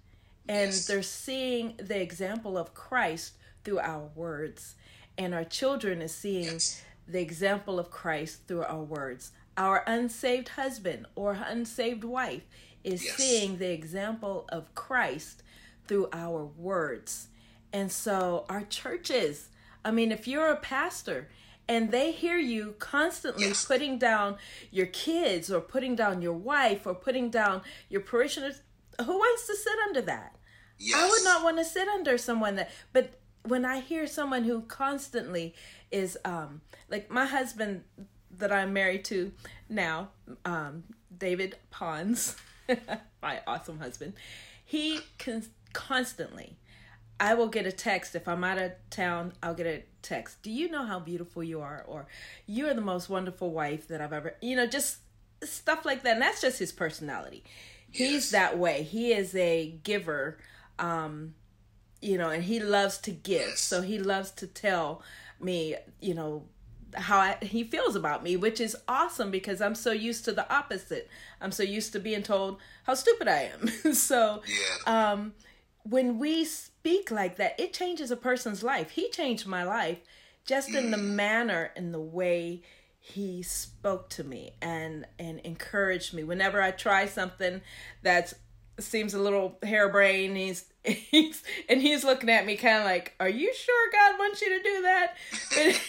and 0.47 0.71
yes. 0.71 0.85
they're 0.85 1.01
seeing 1.01 1.73
the 1.77 1.99
example 1.99 2.57
of 2.57 2.73
Christ 2.73 3.33
through 3.63 3.79
our 3.79 4.09
words 4.15 4.75
and 5.17 5.33
our 5.33 5.43
children 5.43 6.01
is 6.01 6.13
seeing 6.13 6.43
yes. 6.43 6.83
the 7.07 7.21
example 7.21 7.79
of 7.79 7.89
Christ 7.89 8.47
through 8.47 8.63
our 8.63 8.83
words 8.83 9.31
our 9.57 9.83
unsaved 9.87 10.49
husband 10.49 11.05
or 11.15 11.33
unsaved 11.33 12.03
wife 12.03 12.43
is 12.83 13.03
yes. 13.03 13.15
seeing 13.15 13.57
the 13.57 13.71
example 13.71 14.45
of 14.49 14.73
Christ 14.75 15.43
through 15.87 16.09
our 16.13 16.45
words 16.57 17.27
and 17.73 17.91
so 17.91 18.45
our 18.49 18.63
churches 18.63 19.49
I 19.83 19.91
mean 19.91 20.11
if 20.11 20.27
you're 20.27 20.49
a 20.49 20.57
pastor 20.57 21.29
and 21.67 21.89
they 21.89 22.11
hear 22.11 22.37
you 22.37 22.75
constantly 22.77 23.47
yes. 23.47 23.65
putting 23.65 23.97
down 23.97 24.37
your 24.69 24.85
kids 24.85 25.51
or 25.51 25.59
putting 25.59 25.95
down 25.95 26.21
your 26.21 26.33
wife 26.33 26.85
or 26.85 26.93
putting 26.93 27.31
down 27.31 27.63
your 27.89 28.01
parishioners 28.01 28.61
who 29.03 29.13
wants 29.13 29.47
to 29.47 29.55
sit 29.55 29.73
under 29.87 30.01
that? 30.01 30.34
Yes. 30.77 30.97
I 30.97 31.09
would 31.09 31.23
not 31.23 31.43
want 31.43 31.57
to 31.57 31.65
sit 31.65 31.87
under 31.87 32.17
someone 32.17 32.55
that 32.55 32.71
but 32.93 33.19
when 33.43 33.65
I 33.65 33.79
hear 33.79 34.07
someone 34.07 34.43
who 34.43 34.61
constantly 34.61 35.53
is 35.91 36.17
um 36.25 36.61
like 36.89 37.09
my 37.09 37.25
husband 37.25 37.83
that 38.37 38.51
I'm 38.51 38.73
married 38.73 39.05
to 39.05 39.31
now, 39.69 40.09
um 40.43 40.83
David 41.17 41.57
Pons, 41.71 42.35
my 43.21 43.41
awesome 43.47 43.79
husband, 43.79 44.13
he 44.63 44.99
can 45.17 45.45
constantly 45.73 46.57
I 47.17 47.33
will 47.33 47.47
get 47.47 47.65
a 47.65 47.71
text 47.71 48.13
if 48.15 48.27
I'm 48.27 48.43
out 48.43 48.57
of 48.57 48.73
town. 48.89 49.31
I'll 49.41 49.53
get 49.53 49.67
a 49.67 49.83
text. 50.01 50.41
Do 50.41 50.51
you 50.51 50.69
know 50.69 50.85
how 50.85 50.99
beautiful 50.99 51.41
you 51.41 51.61
are? 51.61 51.85
Or 51.87 52.07
you 52.45 52.67
are 52.67 52.73
the 52.73 52.81
most 52.81 53.09
wonderful 53.09 53.51
wife 53.51 53.87
that 53.87 54.01
I've 54.01 54.11
ever. 54.11 54.35
You 54.41 54.57
know, 54.57 54.67
just 54.67 54.97
stuff 55.41 55.85
like 55.85 56.03
that. 56.03 56.13
And 56.13 56.21
that's 56.21 56.41
just 56.41 56.59
his 56.59 56.73
personality 56.73 57.45
he's 57.95 58.31
that 58.31 58.57
way. 58.57 58.83
He 58.83 59.13
is 59.13 59.35
a 59.35 59.73
giver, 59.83 60.37
um, 60.79 61.35
you 62.01 62.17
know, 62.17 62.29
and 62.29 62.43
he 62.43 62.59
loves 62.59 62.97
to 62.99 63.11
give. 63.11 63.57
So 63.57 63.81
he 63.81 63.99
loves 63.99 64.31
to 64.31 64.47
tell 64.47 65.01
me, 65.39 65.75
you 65.99 66.13
know, 66.13 66.43
how 66.93 67.17
I, 67.17 67.37
he 67.41 67.63
feels 67.63 67.95
about 67.95 68.23
me, 68.23 68.37
which 68.37 68.61
is 68.61 68.75
awesome 68.87 69.31
because 69.31 69.61
I'm 69.61 69.75
so 69.75 69.91
used 69.91 70.25
to 70.25 70.31
the 70.31 70.51
opposite. 70.53 71.09
I'm 71.41 71.51
so 71.51 71.63
used 71.63 71.93
to 71.93 71.99
being 71.99 72.23
told 72.23 72.59
how 72.83 72.93
stupid 72.93 73.27
I 73.27 73.51
am. 73.53 73.67
so, 73.93 74.41
um, 74.87 75.33
when 75.83 76.17
we 76.17 76.45
speak 76.45 77.11
like 77.11 77.35
that, 77.37 77.59
it 77.59 77.73
changes 77.73 78.11
a 78.11 78.17
person's 78.17 78.63
life. 78.63 78.91
He 78.91 79.09
changed 79.09 79.45
my 79.45 79.63
life 79.63 79.99
just 80.45 80.69
in 80.69 80.91
the 80.91 80.97
mm. 80.97 81.13
manner 81.13 81.71
and 81.75 81.93
the 81.93 81.99
way 81.99 82.61
he 82.99 83.43
spoke 83.43 84.09
to 84.09 84.23
me 84.23 84.51
and 84.63 85.05
and 85.19 85.39
encouraged 85.41 86.11
me 86.11 86.23
whenever 86.23 86.59
I 86.59 86.71
try 86.71 87.05
something 87.05 87.61
that 88.01 88.33
seems 88.79 89.13
a 89.13 89.19
little 89.19 89.57
harebrained. 89.63 90.37
He's 90.37 90.65
he's 90.83 91.43
and 91.69 91.81
he's 91.81 92.03
looking 92.03 92.29
at 92.29 92.45
me 92.45 92.57
kind 92.57 92.79
of 92.79 92.85
like, 92.85 93.13
"Are 93.19 93.29
you 93.29 93.53
sure 93.53 93.91
God 93.91 94.19
wants 94.19 94.41
you 94.41 94.57
to 94.57 94.63
do 94.63 94.81
that?" 94.81 95.15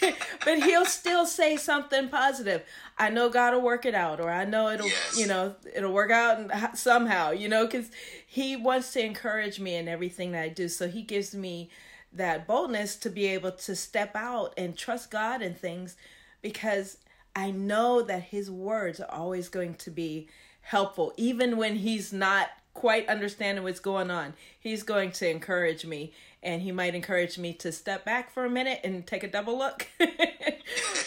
But, 0.00 0.16
but 0.44 0.62
he'll 0.62 0.86
still 0.86 1.26
say 1.26 1.56
something 1.56 2.08
positive. 2.08 2.62
I 2.98 3.10
know 3.10 3.28
God 3.28 3.54
will 3.54 3.62
work 3.62 3.84
it 3.86 3.94
out, 3.94 4.20
or 4.20 4.30
I 4.30 4.44
know 4.44 4.70
it'll 4.70 4.86
yes. 4.86 5.18
you 5.18 5.26
know 5.26 5.54
it'll 5.74 5.92
work 5.92 6.10
out 6.10 6.76
somehow, 6.78 7.30
you 7.30 7.48
know, 7.48 7.66
because 7.66 7.90
he 8.26 8.56
wants 8.56 8.92
to 8.92 9.04
encourage 9.04 9.58
me 9.58 9.74
in 9.74 9.88
everything 9.88 10.32
that 10.32 10.42
I 10.42 10.48
do. 10.48 10.68
So 10.68 10.88
he 10.88 11.02
gives 11.02 11.34
me 11.34 11.70
that 12.12 12.46
boldness 12.46 12.96
to 12.96 13.10
be 13.10 13.26
able 13.26 13.52
to 13.52 13.76
step 13.76 14.14
out 14.14 14.54
and 14.56 14.76
trust 14.76 15.10
God 15.10 15.42
in 15.42 15.54
things 15.54 15.96
because 16.40 16.98
I 17.34 17.50
know 17.50 18.00
that 18.02 18.22
his 18.22 18.50
words 18.50 19.00
are 19.00 19.10
always 19.10 19.48
going 19.48 19.74
to 19.74 19.90
be 19.90 20.28
helpful, 20.62 21.12
even 21.16 21.56
when 21.56 21.76
he's 21.76 22.12
not 22.12 22.48
quite 22.76 23.08
understanding 23.08 23.64
what's 23.64 23.80
going 23.80 24.10
on. 24.10 24.34
He's 24.60 24.82
going 24.82 25.10
to 25.12 25.28
encourage 25.28 25.86
me, 25.86 26.12
and 26.42 26.60
he 26.60 26.72
might 26.72 26.94
encourage 26.94 27.38
me 27.38 27.54
to 27.54 27.72
step 27.72 28.04
back 28.04 28.30
for 28.30 28.44
a 28.44 28.50
minute 28.50 28.80
and 28.84 29.06
take 29.06 29.24
a 29.24 29.28
double 29.28 29.56
look. 29.56 29.88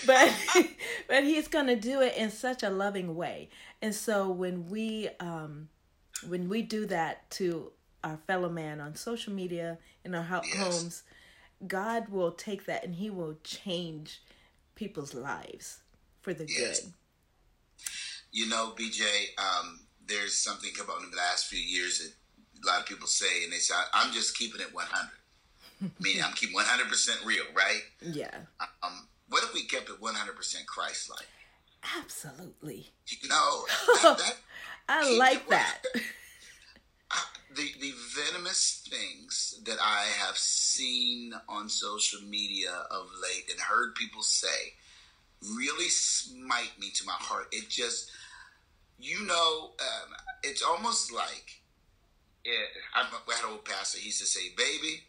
but 0.05 0.33
but 1.07 1.23
he's 1.23 1.47
going 1.47 1.67
to 1.67 1.75
do 1.75 2.01
it 2.01 2.17
in 2.17 2.31
such 2.31 2.63
a 2.63 2.71
loving 2.71 3.15
way. 3.15 3.49
And 3.83 3.93
so 3.93 4.29
when 4.29 4.69
we 4.69 5.09
um 5.19 5.69
when 6.27 6.49
we 6.49 6.63
do 6.63 6.87
that 6.87 7.29
to 7.31 7.71
our 8.03 8.17
fellow 8.25 8.49
man 8.49 8.81
on 8.81 8.95
social 8.95 9.31
media 9.31 9.77
in 10.03 10.15
our 10.15 10.41
yes. 10.43 10.57
homes, 10.57 11.03
God 11.67 12.09
will 12.09 12.31
take 12.31 12.65
that 12.65 12.83
and 12.83 12.95
he 12.95 13.11
will 13.11 13.35
change 13.43 14.23
people's 14.73 15.13
lives 15.13 15.81
for 16.21 16.33
the 16.33 16.47
yes. 16.47 16.79
good. 16.79 16.93
You 18.31 18.49
know, 18.49 18.73
BJ, 18.75 19.03
um, 19.37 19.79
there's 20.09 20.35
something 20.35 20.71
come 20.75 20.89
up 20.89 21.03
in 21.03 21.11
the 21.11 21.17
last 21.17 21.45
few 21.47 21.59
years 21.59 21.99
that 21.99 22.11
a 22.63 22.67
lot 22.67 22.81
of 22.81 22.85
people 22.85 23.07
say, 23.07 23.43
and 23.43 23.53
they 23.53 23.57
say, 23.57 23.75
I'm 23.93 24.11
just 24.11 24.37
keeping 24.37 24.61
it 24.61 24.73
100. 24.73 25.91
Meaning, 25.99 26.23
I'm 26.23 26.33
keeping 26.33 26.57
100% 26.57 27.25
real, 27.25 27.45
right? 27.55 27.81
Yeah. 28.01 28.35
Um, 28.83 29.07
what 29.29 29.43
if 29.43 29.53
we 29.53 29.63
kept 29.63 29.89
it 29.89 30.01
100% 30.01 30.65
Christ 30.65 31.09
like? 31.09 31.27
Absolutely. 31.97 32.87
You 33.07 33.29
know, 33.29 33.63
that, 34.03 34.17
that, 34.17 34.35
I 34.89 35.15
like 35.17 35.47
that. 35.47 35.77
Uh, 35.95 35.99
the 37.55 37.71
the 37.79 37.93
venomous 38.15 38.85
things 38.89 39.61
that 39.65 39.77
I 39.81 40.07
have 40.17 40.37
seen 40.37 41.33
on 41.47 41.69
social 41.69 42.21
media 42.21 42.71
of 42.91 43.07
late 43.21 43.49
and 43.49 43.59
heard 43.61 43.95
people 43.95 44.23
say 44.23 44.73
really 45.55 45.89
smite 45.89 46.71
me 46.79 46.89
to 46.91 47.05
my 47.05 47.13
heart. 47.13 47.47
It 47.51 47.69
just, 47.69 48.11
you 48.99 49.25
know, 49.25 49.71
um, 49.79 50.09
it's 50.43 50.61
almost 50.61 51.11
like 51.11 51.61
I, 52.45 53.01
I 53.01 53.33
had 53.33 53.45
an 53.45 53.51
old 53.51 53.65
pastor. 53.65 53.99
He 53.99 54.07
used 54.07 54.19
to 54.19 54.25
say, 54.25 54.51
"Baby," 54.57 55.03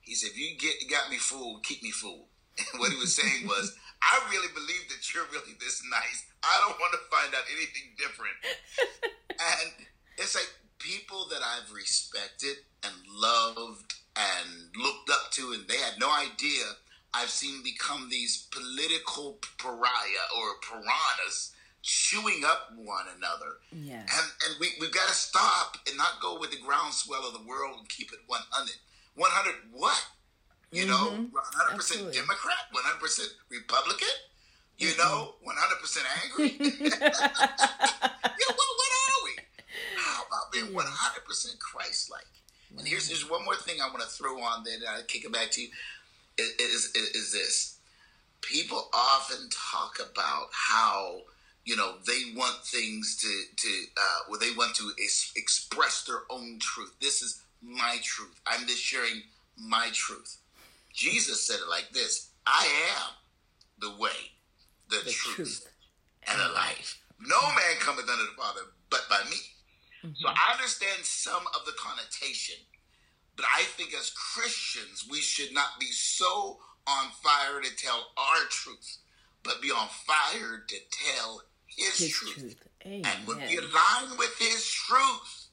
he 0.00 0.14
said, 0.14 0.30
"if 0.30 0.38
you 0.38 0.56
get 0.58 0.88
got 0.90 1.10
me 1.10 1.16
fooled, 1.16 1.62
keep 1.62 1.82
me 1.82 1.90
fooled." 1.90 2.26
And 2.72 2.80
what 2.80 2.92
he 2.92 2.98
was 2.98 3.14
saying 3.14 3.46
was, 3.46 3.76
"I 4.02 4.28
really 4.30 4.52
believe 4.54 4.88
that 4.88 5.12
you're 5.12 5.28
really 5.32 5.54
this 5.60 5.82
nice. 5.90 6.24
I 6.42 6.56
don't 6.66 6.78
want 6.80 6.92
to 6.92 7.16
find 7.16 7.34
out 7.34 7.44
anything 7.52 7.94
different." 7.98 8.36
and 9.30 9.86
it's 10.18 10.34
like 10.34 10.50
people 10.78 11.26
that 11.30 11.40
I've 11.42 11.72
respected 11.72 12.56
and 12.82 12.94
loved 13.08 13.94
and 14.16 14.76
looked 14.76 15.10
up 15.10 15.30
to, 15.32 15.52
and 15.52 15.68
they 15.68 15.78
had 15.78 15.98
no 15.98 16.10
idea. 16.10 16.64
I've 17.12 17.30
seen 17.30 17.62
become 17.62 18.08
these 18.10 18.48
political 18.50 19.38
pariah 19.58 20.26
or 20.36 20.58
piranhas 20.68 21.53
chewing 21.84 22.42
up 22.46 22.72
one 22.74 23.04
another. 23.16 23.60
Yeah. 23.70 24.00
And 24.00 24.26
and 24.48 24.56
we, 24.58 24.72
we've 24.80 24.92
got 24.92 25.06
to 25.06 25.14
stop 25.14 25.76
and 25.86 25.96
not 25.96 26.20
go 26.20 26.40
with 26.40 26.50
the 26.50 26.56
groundswell 26.56 27.28
of 27.28 27.34
the 27.34 27.46
world 27.46 27.76
and 27.78 27.88
keep 27.88 28.10
it 28.12 28.20
100. 28.26 28.72
100 29.14 29.54
what? 29.70 30.02
You 30.72 30.86
know, 30.86 31.12
100% 31.12 31.30
Mm-hmm. 31.30 31.74
Absolutely. 31.74 32.14
Democrat, 32.14 32.66
100% 32.74 33.20
Republican, 33.50 34.08
you 34.78 34.96
know, 34.98 35.34
100% 35.46 36.02
angry. 36.24 36.56
yeah, 36.60 36.90
what, 36.90 38.70
what 38.80 38.92
are 38.98 39.20
we? 39.24 39.32
How 39.96 40.22
about 40.26 40.52
being 40.52 40.66
100% 40.66 41.58
Christ 41.60 42.10
like? 42.10 42.24
And 42.76 42.88
here's, 42.88 43.06
here's 43.06 43.28
one 43.30 43.44
more 43.44 43.54
thing 43.54 43.76
I 43.80 43.88
want 43.88 44.00
to 44.00 44.08
throw 44.08 44.40
on 44.40 44.64
there, 44.64 44.74
and 44.74 44.84
I'll 44.88 45.02
kick 45.04 45.24
it 45.24 45.32
back 45.32 45.52
to 45.52 45.62
you. 45.62 45.68
Is, 46.38 46.90
is, 46.96 47.14
is 47.14 47.32
this 47.32 47.78
people 48.40 48.88
often 48.92 49.48
talk 49.50 49.98
about 50.00 50.48
how 50.50 51.20
you 51.64 51.76
know 51.76 51.94
they 52.06 52.32
want 52.36 52.64
things 52.64 53.16
to 53.16 53.42
to 53.56 53.84
uh, 53.96 54.18
well 54.28 54.38
they 54.40 54.52
want 54.56 54.74
to 54.76 54.90
ex- 55.02 55.32
express 55.36 56.04
their 56.04 56.22
own 56.30 56.58
truth. 56.60 56.94
This 57.00 57.22
is 57.22 57.42
my 57.62 57.96
truth. 58.02 58.40
I'm 58.46 58.66
just 58.66 58.82
sharing 58.82 59.22
my 59.58 59.88
truth. 59.92 60.38
Jesus 60.92 61.40
said 61.46 61.56
it 61.60 61.68
like 61.68 61.88
this 61.92 62.30
i 62.46 62.66
am 62.96 63.10
the 63.80 63.90
way 64.00 64.30
the, 64.90 64.98
The 65.04 65.10
truth, 65.10 65.36
truth. 65.36 65.68
and 66.28 66.38
the 66.40 66.52
life. 66.54 67.00
no 67.20 67.40
man 67.48 67.74
cometh 67.80 68.08
unto 68.08 68.24
the 68.24 68.36
father 68.36 68.60
but 68.90 69.06
by 69.08 69.22
me. 69.30 69.36
So 70.20 70.28
i 70.28 70.52
understand 70.52 71.04
some 71.04 71.42
of 71.58 71.64
the 71.66 71.72
connotation 71.78 72.56
but 73.36 73.46
I 73.52 73.62
think 73.64 73.92
as 73.94 74.10
Christians, 74.10 75.06
we 75.10 75.18
should 75.18 75.52
not 75.52 75.80
be 75.80 75.86
so 75.90 76.58
on 76.86 77.10
fire 77.20 77.60
to 77.60 77.76
tell 77.76 78.12
our 78.16 78.46
truth, 78.48 78.98
but 79.42 79.60
be 79.60 79.72
on 79.72 79.88
fire 79.88 80.62
to 80.68 80.76
tell 80.92 81.42
His, 81.76 81.98
His 81.98 82.10
truth. 82.12 82.34
truth. 82.34 82.56
And 82.84 83.06
when 83.26 83.38
we 83.38 83.56
align 83.56 84.16
with 84.18 84.36
His 84.38 84.68
truth, 84.70 85.46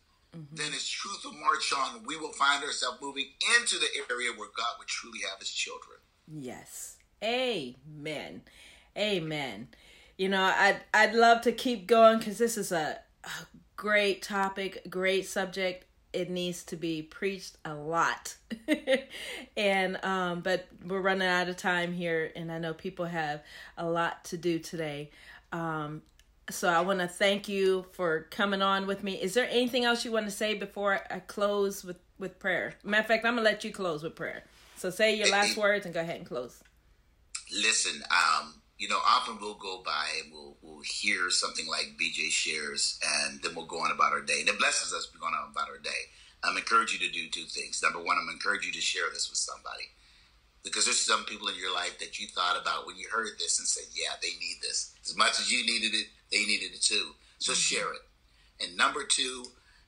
then 0.54 0.72
His 0.72 0.88
truth 0.88 1.22
will 1.24 1.40
march 1.40 1.74
on. 1.78 2.04
We 2.06 2.18
will 2.18 2.34
find 2.34 2.64
ourselves 2.64 3.00
moving 3.02 3.28
into 3.60 3.78
the 3.78 3.88
area 4.12 4.32
where 4.36 4.50
God 4.56 4.76
would 4.80 4.88
truly 4.88 5.20
have 5.30 5.40
His 5.40 5.52
children. 5.52 5.98
Yes. 6.28 6.98
Amen. 7.24 8.42
Amen. 8.98 9.68
You 10.18 10.30
know, 10.30 10.44
I'd 10.44 10.82
I'd 10.94 11.14
love 11.14 11.42
to 11.42 11.52
keep 11.52 11.88
going 11.88 12.20
because 12.20 12.38
this 12.38 12.58
is 12.58 12.72
a, 12.72 13.00
a 13.24 13.30
great 13.76 14.22
topic, 14.22 14.82
great 14.90 15.26
subject. 15.28 15.86
It 16.14 16.30
needs 16.30 16.64
to 16.66 16.76
be 16.76 17.02
preached 17.02 17.58
a 17.64 17.74
lot, 17.74 18.36
and 19.58 20.04
um, 20.04 20.42
but 20.42 20.68
we're 20.86 21.02
running 21.02 21.28
out 21.28 21.48
of 21.48 21.56
time 21.56 21.94
here, 21.94 22.32
and 22.36 22.52
I 22.52 22.60
know 22.60 22.74
people 22.74 23.06
have 23.06 23.42
a 23.78 23.90
lot 23.90 24.26
to 24.26 24.38
do 24.38 24.60
today. 24.60 25.10
Um, 25.54 26.02
so 26.54 26.70
I 26.70 26.82
want 26.82 27.00
to 27.00 27.08
thank 27.08 27.48
you 27.48 27.86
for 27.92 28.28
coming 28.32 28.62
on 28.62 28.88
with 28.88 29.04
me. 29.04 29.14
Is 29.14 29.34
there 29.34 29.48
anything 29.50 29.86
else 29.86 30.06
you 30.06 30.12
want 30.12 30.26
to 30.26 30.32
say 30.32 30.54
before 30.54 31.02
I 31.10 31.20
close 31.20 31.84
with 31.84 31.98
with 32.20 32.40
prayer? 32.40 32.74
Matter 32.84 33.02
of 33.02 33.08
fact, 33.08 33.26
I'm 33.26 33.36
gonna 33.36 33.44
let 33.44 33.64
you 33.64 33.72
close 33.72 34.04
with 34.04 34.16
prayer. 34.16 34.44
So 34.76 34.90
say 34.90 35.16
your 35.16 35.30
last 35.30 35.58
words 35.66 35.86
and 35.86 35.94
go 35.94 36.02
ahead 36.02 36.18
and 36.18 36.26
close. 36.26 36.64
Listen, 37.54 38.02
um, 38.12 38.62
you 38.78 38.88
know, 38.90 39.00
often 39.06 39.38
we'll 39.40 39.62
go 39.62 39.84
by 39.86 40.08
and 40.24 40.34
we'll, 40.34 40.58
we'll 40.64 40.82
hear 40.82 41.30
something 41.30 41.68
like 41.68 42.00
BJ 42.02 42.32
shares, 42.32 43.00
and 43.06 43.40
then 43.44 43.54
we'll 43.56 43.68
go 43.68 43.80
on 43.80 43.92
about 43.92 44.12
our 44.12 44.22
day. 44.22 44.40
And 44.40 44.50
it 44.50 44.58
blesses 44.58 44.92
us 44.92 45.08
We 45.14 45.20
going 45.20 45.36
on 45.36 45.52
about 45.52 45.70
our 45.70 45.78
day. 45.78 46.10
I'm 46.44 46.58
encourage 46.58 46.92
you 46.92 46.98
to 47.06 47.14
do 47.14 47.30
two 47.30 47.46
things. 47.46 47.82
Number 47.84 48.00
one, 48.00 48.18
I'm 48.18 48.28
encourage 48.34 48.66
you 48.66 48.72
to 48.72 48.82
share 48.82 49.06
this 49.14 49.30
with 49.30 49.38
somebody. 49.38 49.86
Because 50.64 50.86
there's 50.86 51.00
some 51.00 51.26
people 51.26 51.48
in 51.48 51.56
your 51.56 51.74
life 51.74 52.00
that 52.00 52.20
you 52.20 52.28
thought 52.28 52.60
about 52.60 52.88
when 52.88 52.98
you 52.98 53.08
heard 53.12 53.30
this 53.38 53.60
and 53.60 53.68
said, 53.68 53.86
yeah, 53.94 54.18
they 54.22 54.34
need 54.40 54.58
this. 54.62 54.94
As 55.04 55.16
much 55.16 55.40
as 55.40 55.52
you 55.52 55.66
needed 55.66 55.94
it, 55.94 56.08
they 56.32 56.46
needed 56.46 56.74
it 56.74 56.82
too. 56.82 57.16
So 57.40 57.54
mm-hmm. 57.54 57.60
share 57.60 57.94
it. 57.94 58.02
And 58.64 58.78
number 58.78 59.04
two, 59.04 59.46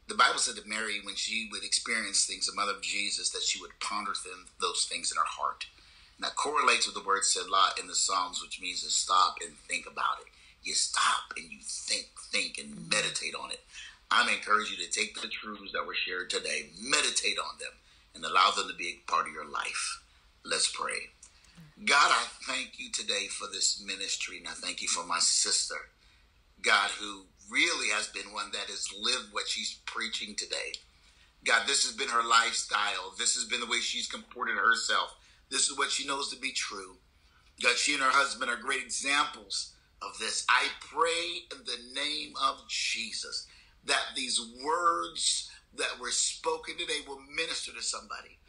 the 0.07 0.15
Bible 0.15 0.39
said 0.39 0.55
that 0.55 0.67
Mary, 0.67 0.99
when 1.03 1.15
she 1.15 1.47
would 1.51 1.63
experience 1.63 2.25
things, 2.25 2.47
the 2.47 2.55
mother 2.55 2.73
of 2.73 2.81
Jesus, 2.81 3.29
that 3.29 3.43
she 3.43 3.61
would 3.61 3.79
ponder 3.79 4.11
them, 4.11 4.47
those 4.59 4.85
things 4.85 5.11
in 5.11 5.17
her 5.17 5.23
heart. 5.25 5.65
And 6.17 6.25
that 6.25 6.35
correlates 6.35 6.85
with 6.85 6.95
the 6.95 7.07
word 7.07 7.23
Selah 7.23 7.73
in 7.79 7.87
the 7.87 7.95
Psalms, 7.95 8.41
which 8.41 8.61
means 8.61 8.83
to 8.83 8.89
stop 8.89 9.37
and 9.41 9.55
think 9.57 9.85
about 9.85 10.19
it. 10.21 10.27
You 10.63 10.73
stop 10.73 11.33
and 11.37 11.49
you 11.51 11.59
think, 11.61 12.07
think, 12.31 12.57
and 12.57 12.69
mm-hmm. 12.69 12.89
meditate 12.89 13.35
on 13.35 13.51
it. 13.51 13.61
I'm 14.11 14.29
encouraging 14.29 14.77
you 14.77 14.85
to 14.85 14.91
take 14.91 15.19
the 15.19 15.27
truths 15.27 15.71
that 15.73 15.87
were 15.87 15.95
shared 15.95 16.29
today, 16.29 16.69
meditate 16.79 17.37
on 17.39 17.57
them, 17.59 17.71
and 18.13 18.23
allow 18.23 18.51
them 18.51 18.67
to 18.67 18.75
be 18.75 18.89
a 18.89 19.11
part 19.11 19.27
of 19.27 19.33
your 19.33 19.49
life. 19.49 20.01
Let's 20.45 20.71
pray. 20.71 21.09
Mm-hmm. 21.79 21.85
God, 21.85 22.11
I 22.11 22.25
thank 22.43 22.77
you 22.77 22.91
today 22.91 23.27
for 23.27 23.47
this 23.47 23.83
ministry, 23.85 24.37
and 24.37 24.47
I 24.47 24.51
thank 24.51 24.81
you 24.81 24.87
for 24.87 25.05
my 25.05 25.19
sister. 25.19 25.75
God, 26.63 26.89
who 26.99 27.25
really 27.51 27.89
has 27.89 28.07
been 28.07 28.33
one 28.33 28.51
that 28.53 28.69
has 28.69 28.87
lived 28.99 29.33
what 29.33 29.47
she's 29.47 29.79
preaching 29.85 30.35
today. 30.35 30.73
God, 31.45 31.63
this 31.67 31.83
has 31.83 31.93
been 31.93 32.07
her 32.07 32.27
lifestyle. 32.27 33.13
This 33.17 33.35
has 33.35 33.45
been 33.45 33.59
the 33.59 33.67
way 33.67 33.79
she's 33.79 34.07
comported 34.07 34.55
herself. 34.55 35.15
This 35.49 35.69
is 35.69 35.77
what 35.77 35.91
she 35.91 36.07
knows 36.07 36.29
to 36.29 36.39
be 36.39 36.51
true. 36.51 36.95
God, 37.61 37.75
she 37.75 37.93
and 37.93 38.01
her 38.01 38.11
husband 38.11 38.49
are 38.49 38.55
great 38.55 38.81
examples 38.81 39.73
of 40.01 40.17
this. 40.19 40.45
I 40.49 40.67
pray 40.79 41.43
in 41.51 41.65
the 41.65 41.99
name 41.99 42.33
of 42.41 42.67
Jesus 42.67 43.45
that 43.85 44.15
these 44.15 44.39
words 44.63 45.51
that 45.75 45.99
were 45.99 46.11
spoken 46.11 46.77
today 46.77 46.99
will 47.07 47.19
minister 47.35 47.73
to 47.73 47.81
somebody. 47.81 48.39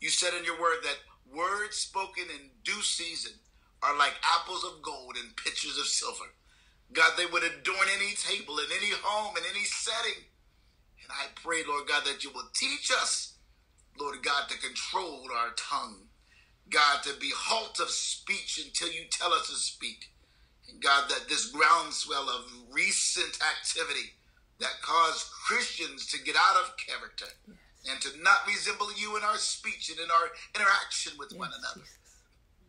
You 0.00 0.08
said 0.08 0.34
in 0.38 0.44
your 0.44 0.60
word 0.60 0.78
that 0.84 0.98
words 1.34 1.76
spoken 1.76 2.24
in 2.30 2.50
due 2.64 2.82
season 2.82 3.32
are 3.82 3.96
like 3.98 4.14
apples 4.40 4.64
of 4.64 4.82
gold 4.82 5.16
and 5.22 5.36
pitchers 5.36 5.78
of 5.78 5.86
silver. 5.86 6.30
God, 6.92 7.12
they 7.16 7.26
would 7.26 7.42
adorn 7.42 7.88
any 7.96 8.14
table 8.14 8.58
in 8.58 8.66
any 8.76 8.92
home 9.02 9.36
in 9.36 9.42
any 9.50 9.64
setting. 9.64 10.22
And 11.02 11.10
I 11.10 11.26
pray, 11.34 11.62
Lord 11.66 11.88
God, 11.88 12.04
that 12.06 12.24
you 12.24 12.30
will 12.30 12.48
teach 12.54 12.90
us, 12.90 13.34
Lord 13.98 14.22
God, 14.22 14.48
to 14.48 14.58
control 14.58 15.26
our 15.36 15.50
tongue. 15.56 16.08
God, 16.70 17.02
to 17.04 17.14
be 17.20 17.30
halt 17.34 17.78
of 17.80 17.90
speech 17.90 18.60
until 18.64 18.88
you 18.92 19.04
tell 19.10 19.32
us 19.32 19.48
to 19.48 19.54
speak. 19.54 20.10
And 20.68 20.82
God, 20.82 21.08
that 21.10 21.28
this 21.28 21.50
groundswell 21.50 22.28
of 22.28 22.50
recent 22.72 23.38
activity 23.38 24.10
that 24.58 24.82
caused 24.82 25.30
Christians 25.30 26.06
to 26.06 26.22
get 26.24 26.34
out 26.34 26.56
of 26.56 26.76
character 26.76 27.26
and 27.88 28.00
to 28.00 28.20
not 28.20 28.46
resemble 28.48 28.88
you 28.96 29.16
in 29.16 29.22
our 29.22 29.36
speech 29.36 29.90
and 29.90 30.00
in 30.00 30.10
our 30.10 30.28
interaction 30.54 31.12
with 31.18 31.32
one 31.36 31.50
another. 31.56 31.86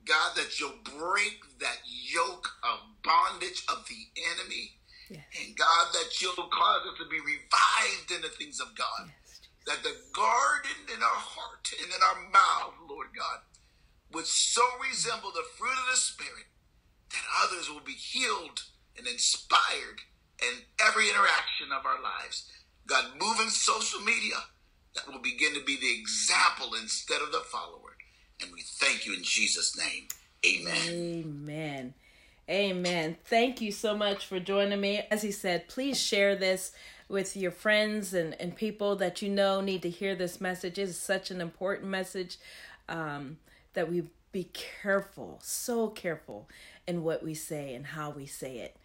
God, 0.08 0.36
that 0.36 0.60
you'll 0.60 0.80
break 0.84 1.40
that 1.60 1.80
yoke 1.86 2.48
of 2.64 2.80
bondage 3.04 3.64
of 3.70 3.86
the 3.88 4.02
enemy. 4.34 4.80
Yes. 5.10 5.24
And 5.40 5.56
God, 5.56 5.94
that 5.94 6.22
you'll 6.22 6.34
cause 6.34 6.84
us 6.88 6.98
to 7.00 7.08
be 7.10 7.20
revived 7.20 8.12
in 8.12 8.22
the 8.22 8.34
things 8.36 8.60
of 8.60 8.76
God. 8.76 9.08
Yes, 9.08 9.40
That 9.68 9.84
the 9.84 9.96
garden 10.14 10.88
in 10.94 11.02
our 11.02 11.22
heart 11.22 11.72
and 11.82 11.88
in 11.88 12.02
our 12.02 12.30
mouth, 12.32 12.76
Lord 12.90 13.08
God, 13.16 13.40
would 14.14 14.28
so 14.28 14.62
resemble 14.82 15.32
the 15.32 15.48
fruit 15.58 15.72
of 15.72 15.92
the 15.92 15.98
Spirit 15.98 16.48
that 17.12 17.24
others 17.44 17.70
will 17.70 17.84
be 17.84 17.94
healed 17.94 18.64
and 18.98 19.08
inspired 19.08 20.02
in 20.42 20.64
every 20.86 21.10
interaction 21.10 21.72
of 21.72 21.86
our 21.86 22.02
lives. 22.02 22.52
God, 22.86 23.06
move 23.20 23.40
in 23.40 23.50
social 23.50 24.02
media 24.02 24.36
that 24.96 25.08
will 25.08 25.22
begin 25.22 25.54
to 25.54 25.64
be 25.64 25.78
the 25.78 26.00
example 26.00 26.74
instead 26.76 27.22
of 27.22 27.32
the 27.32 27.44
follower. 27.52 27.87
And 28.42 28.52
we 28.54 28.62
thank 28.62 29.06
you 29.06 29.14
in 29.14 29.24
Jesus' 29.24 29.78
name. 29.78 30.08
Amen. 30.46 30.76
Amen. 30.90 31.94
Amen. 32.50 33.18
Thank 33.26 33.60
you 33.60 33.72
so 33.72 33.96
much 33.96 34.26
for 34.26 34.40
joining 34.40 34.80
me. 34.80 35.02
As 35.12 35.22
he 35.22 35.32
said, 35.32 35.68
please 35.68 36.00
share 36.00 36.36
this 36.36 36.72
with 37.10 37.36
your 37.36 37.52
friends 37.52 38.14
and, 38.14 38.40
and 38.40 38.56
people 38.56 38.96
that 38.98 39.22
you 39.22 39.30
know 39.30 39.60
need 39.62 39.82
to 39.82 39.90
hear 39.90 40.16
this 40.16 40.40
message. 40.40 40.78
It 40.78 40.84
is 40.84 41.00
such 41.00 41.32
an 41.32 41.42
important 41.42 41.90
message 41.90 42.38
um, 42.88 43.38
that 43.74 43.90
we 43.92 44.04
be 44.32 44.50
careful, 44.54 45.40
so 45.42 45.90
careful 45.90 46.48
in 46.86 47.04
what 47.04 47.24
we 47.24 47.34
say 47.34 47.74
and 47.74 47.86
how 47.86 48.12
we 48.12 48.26
say 48.26 48.60
it. 48.60 48.78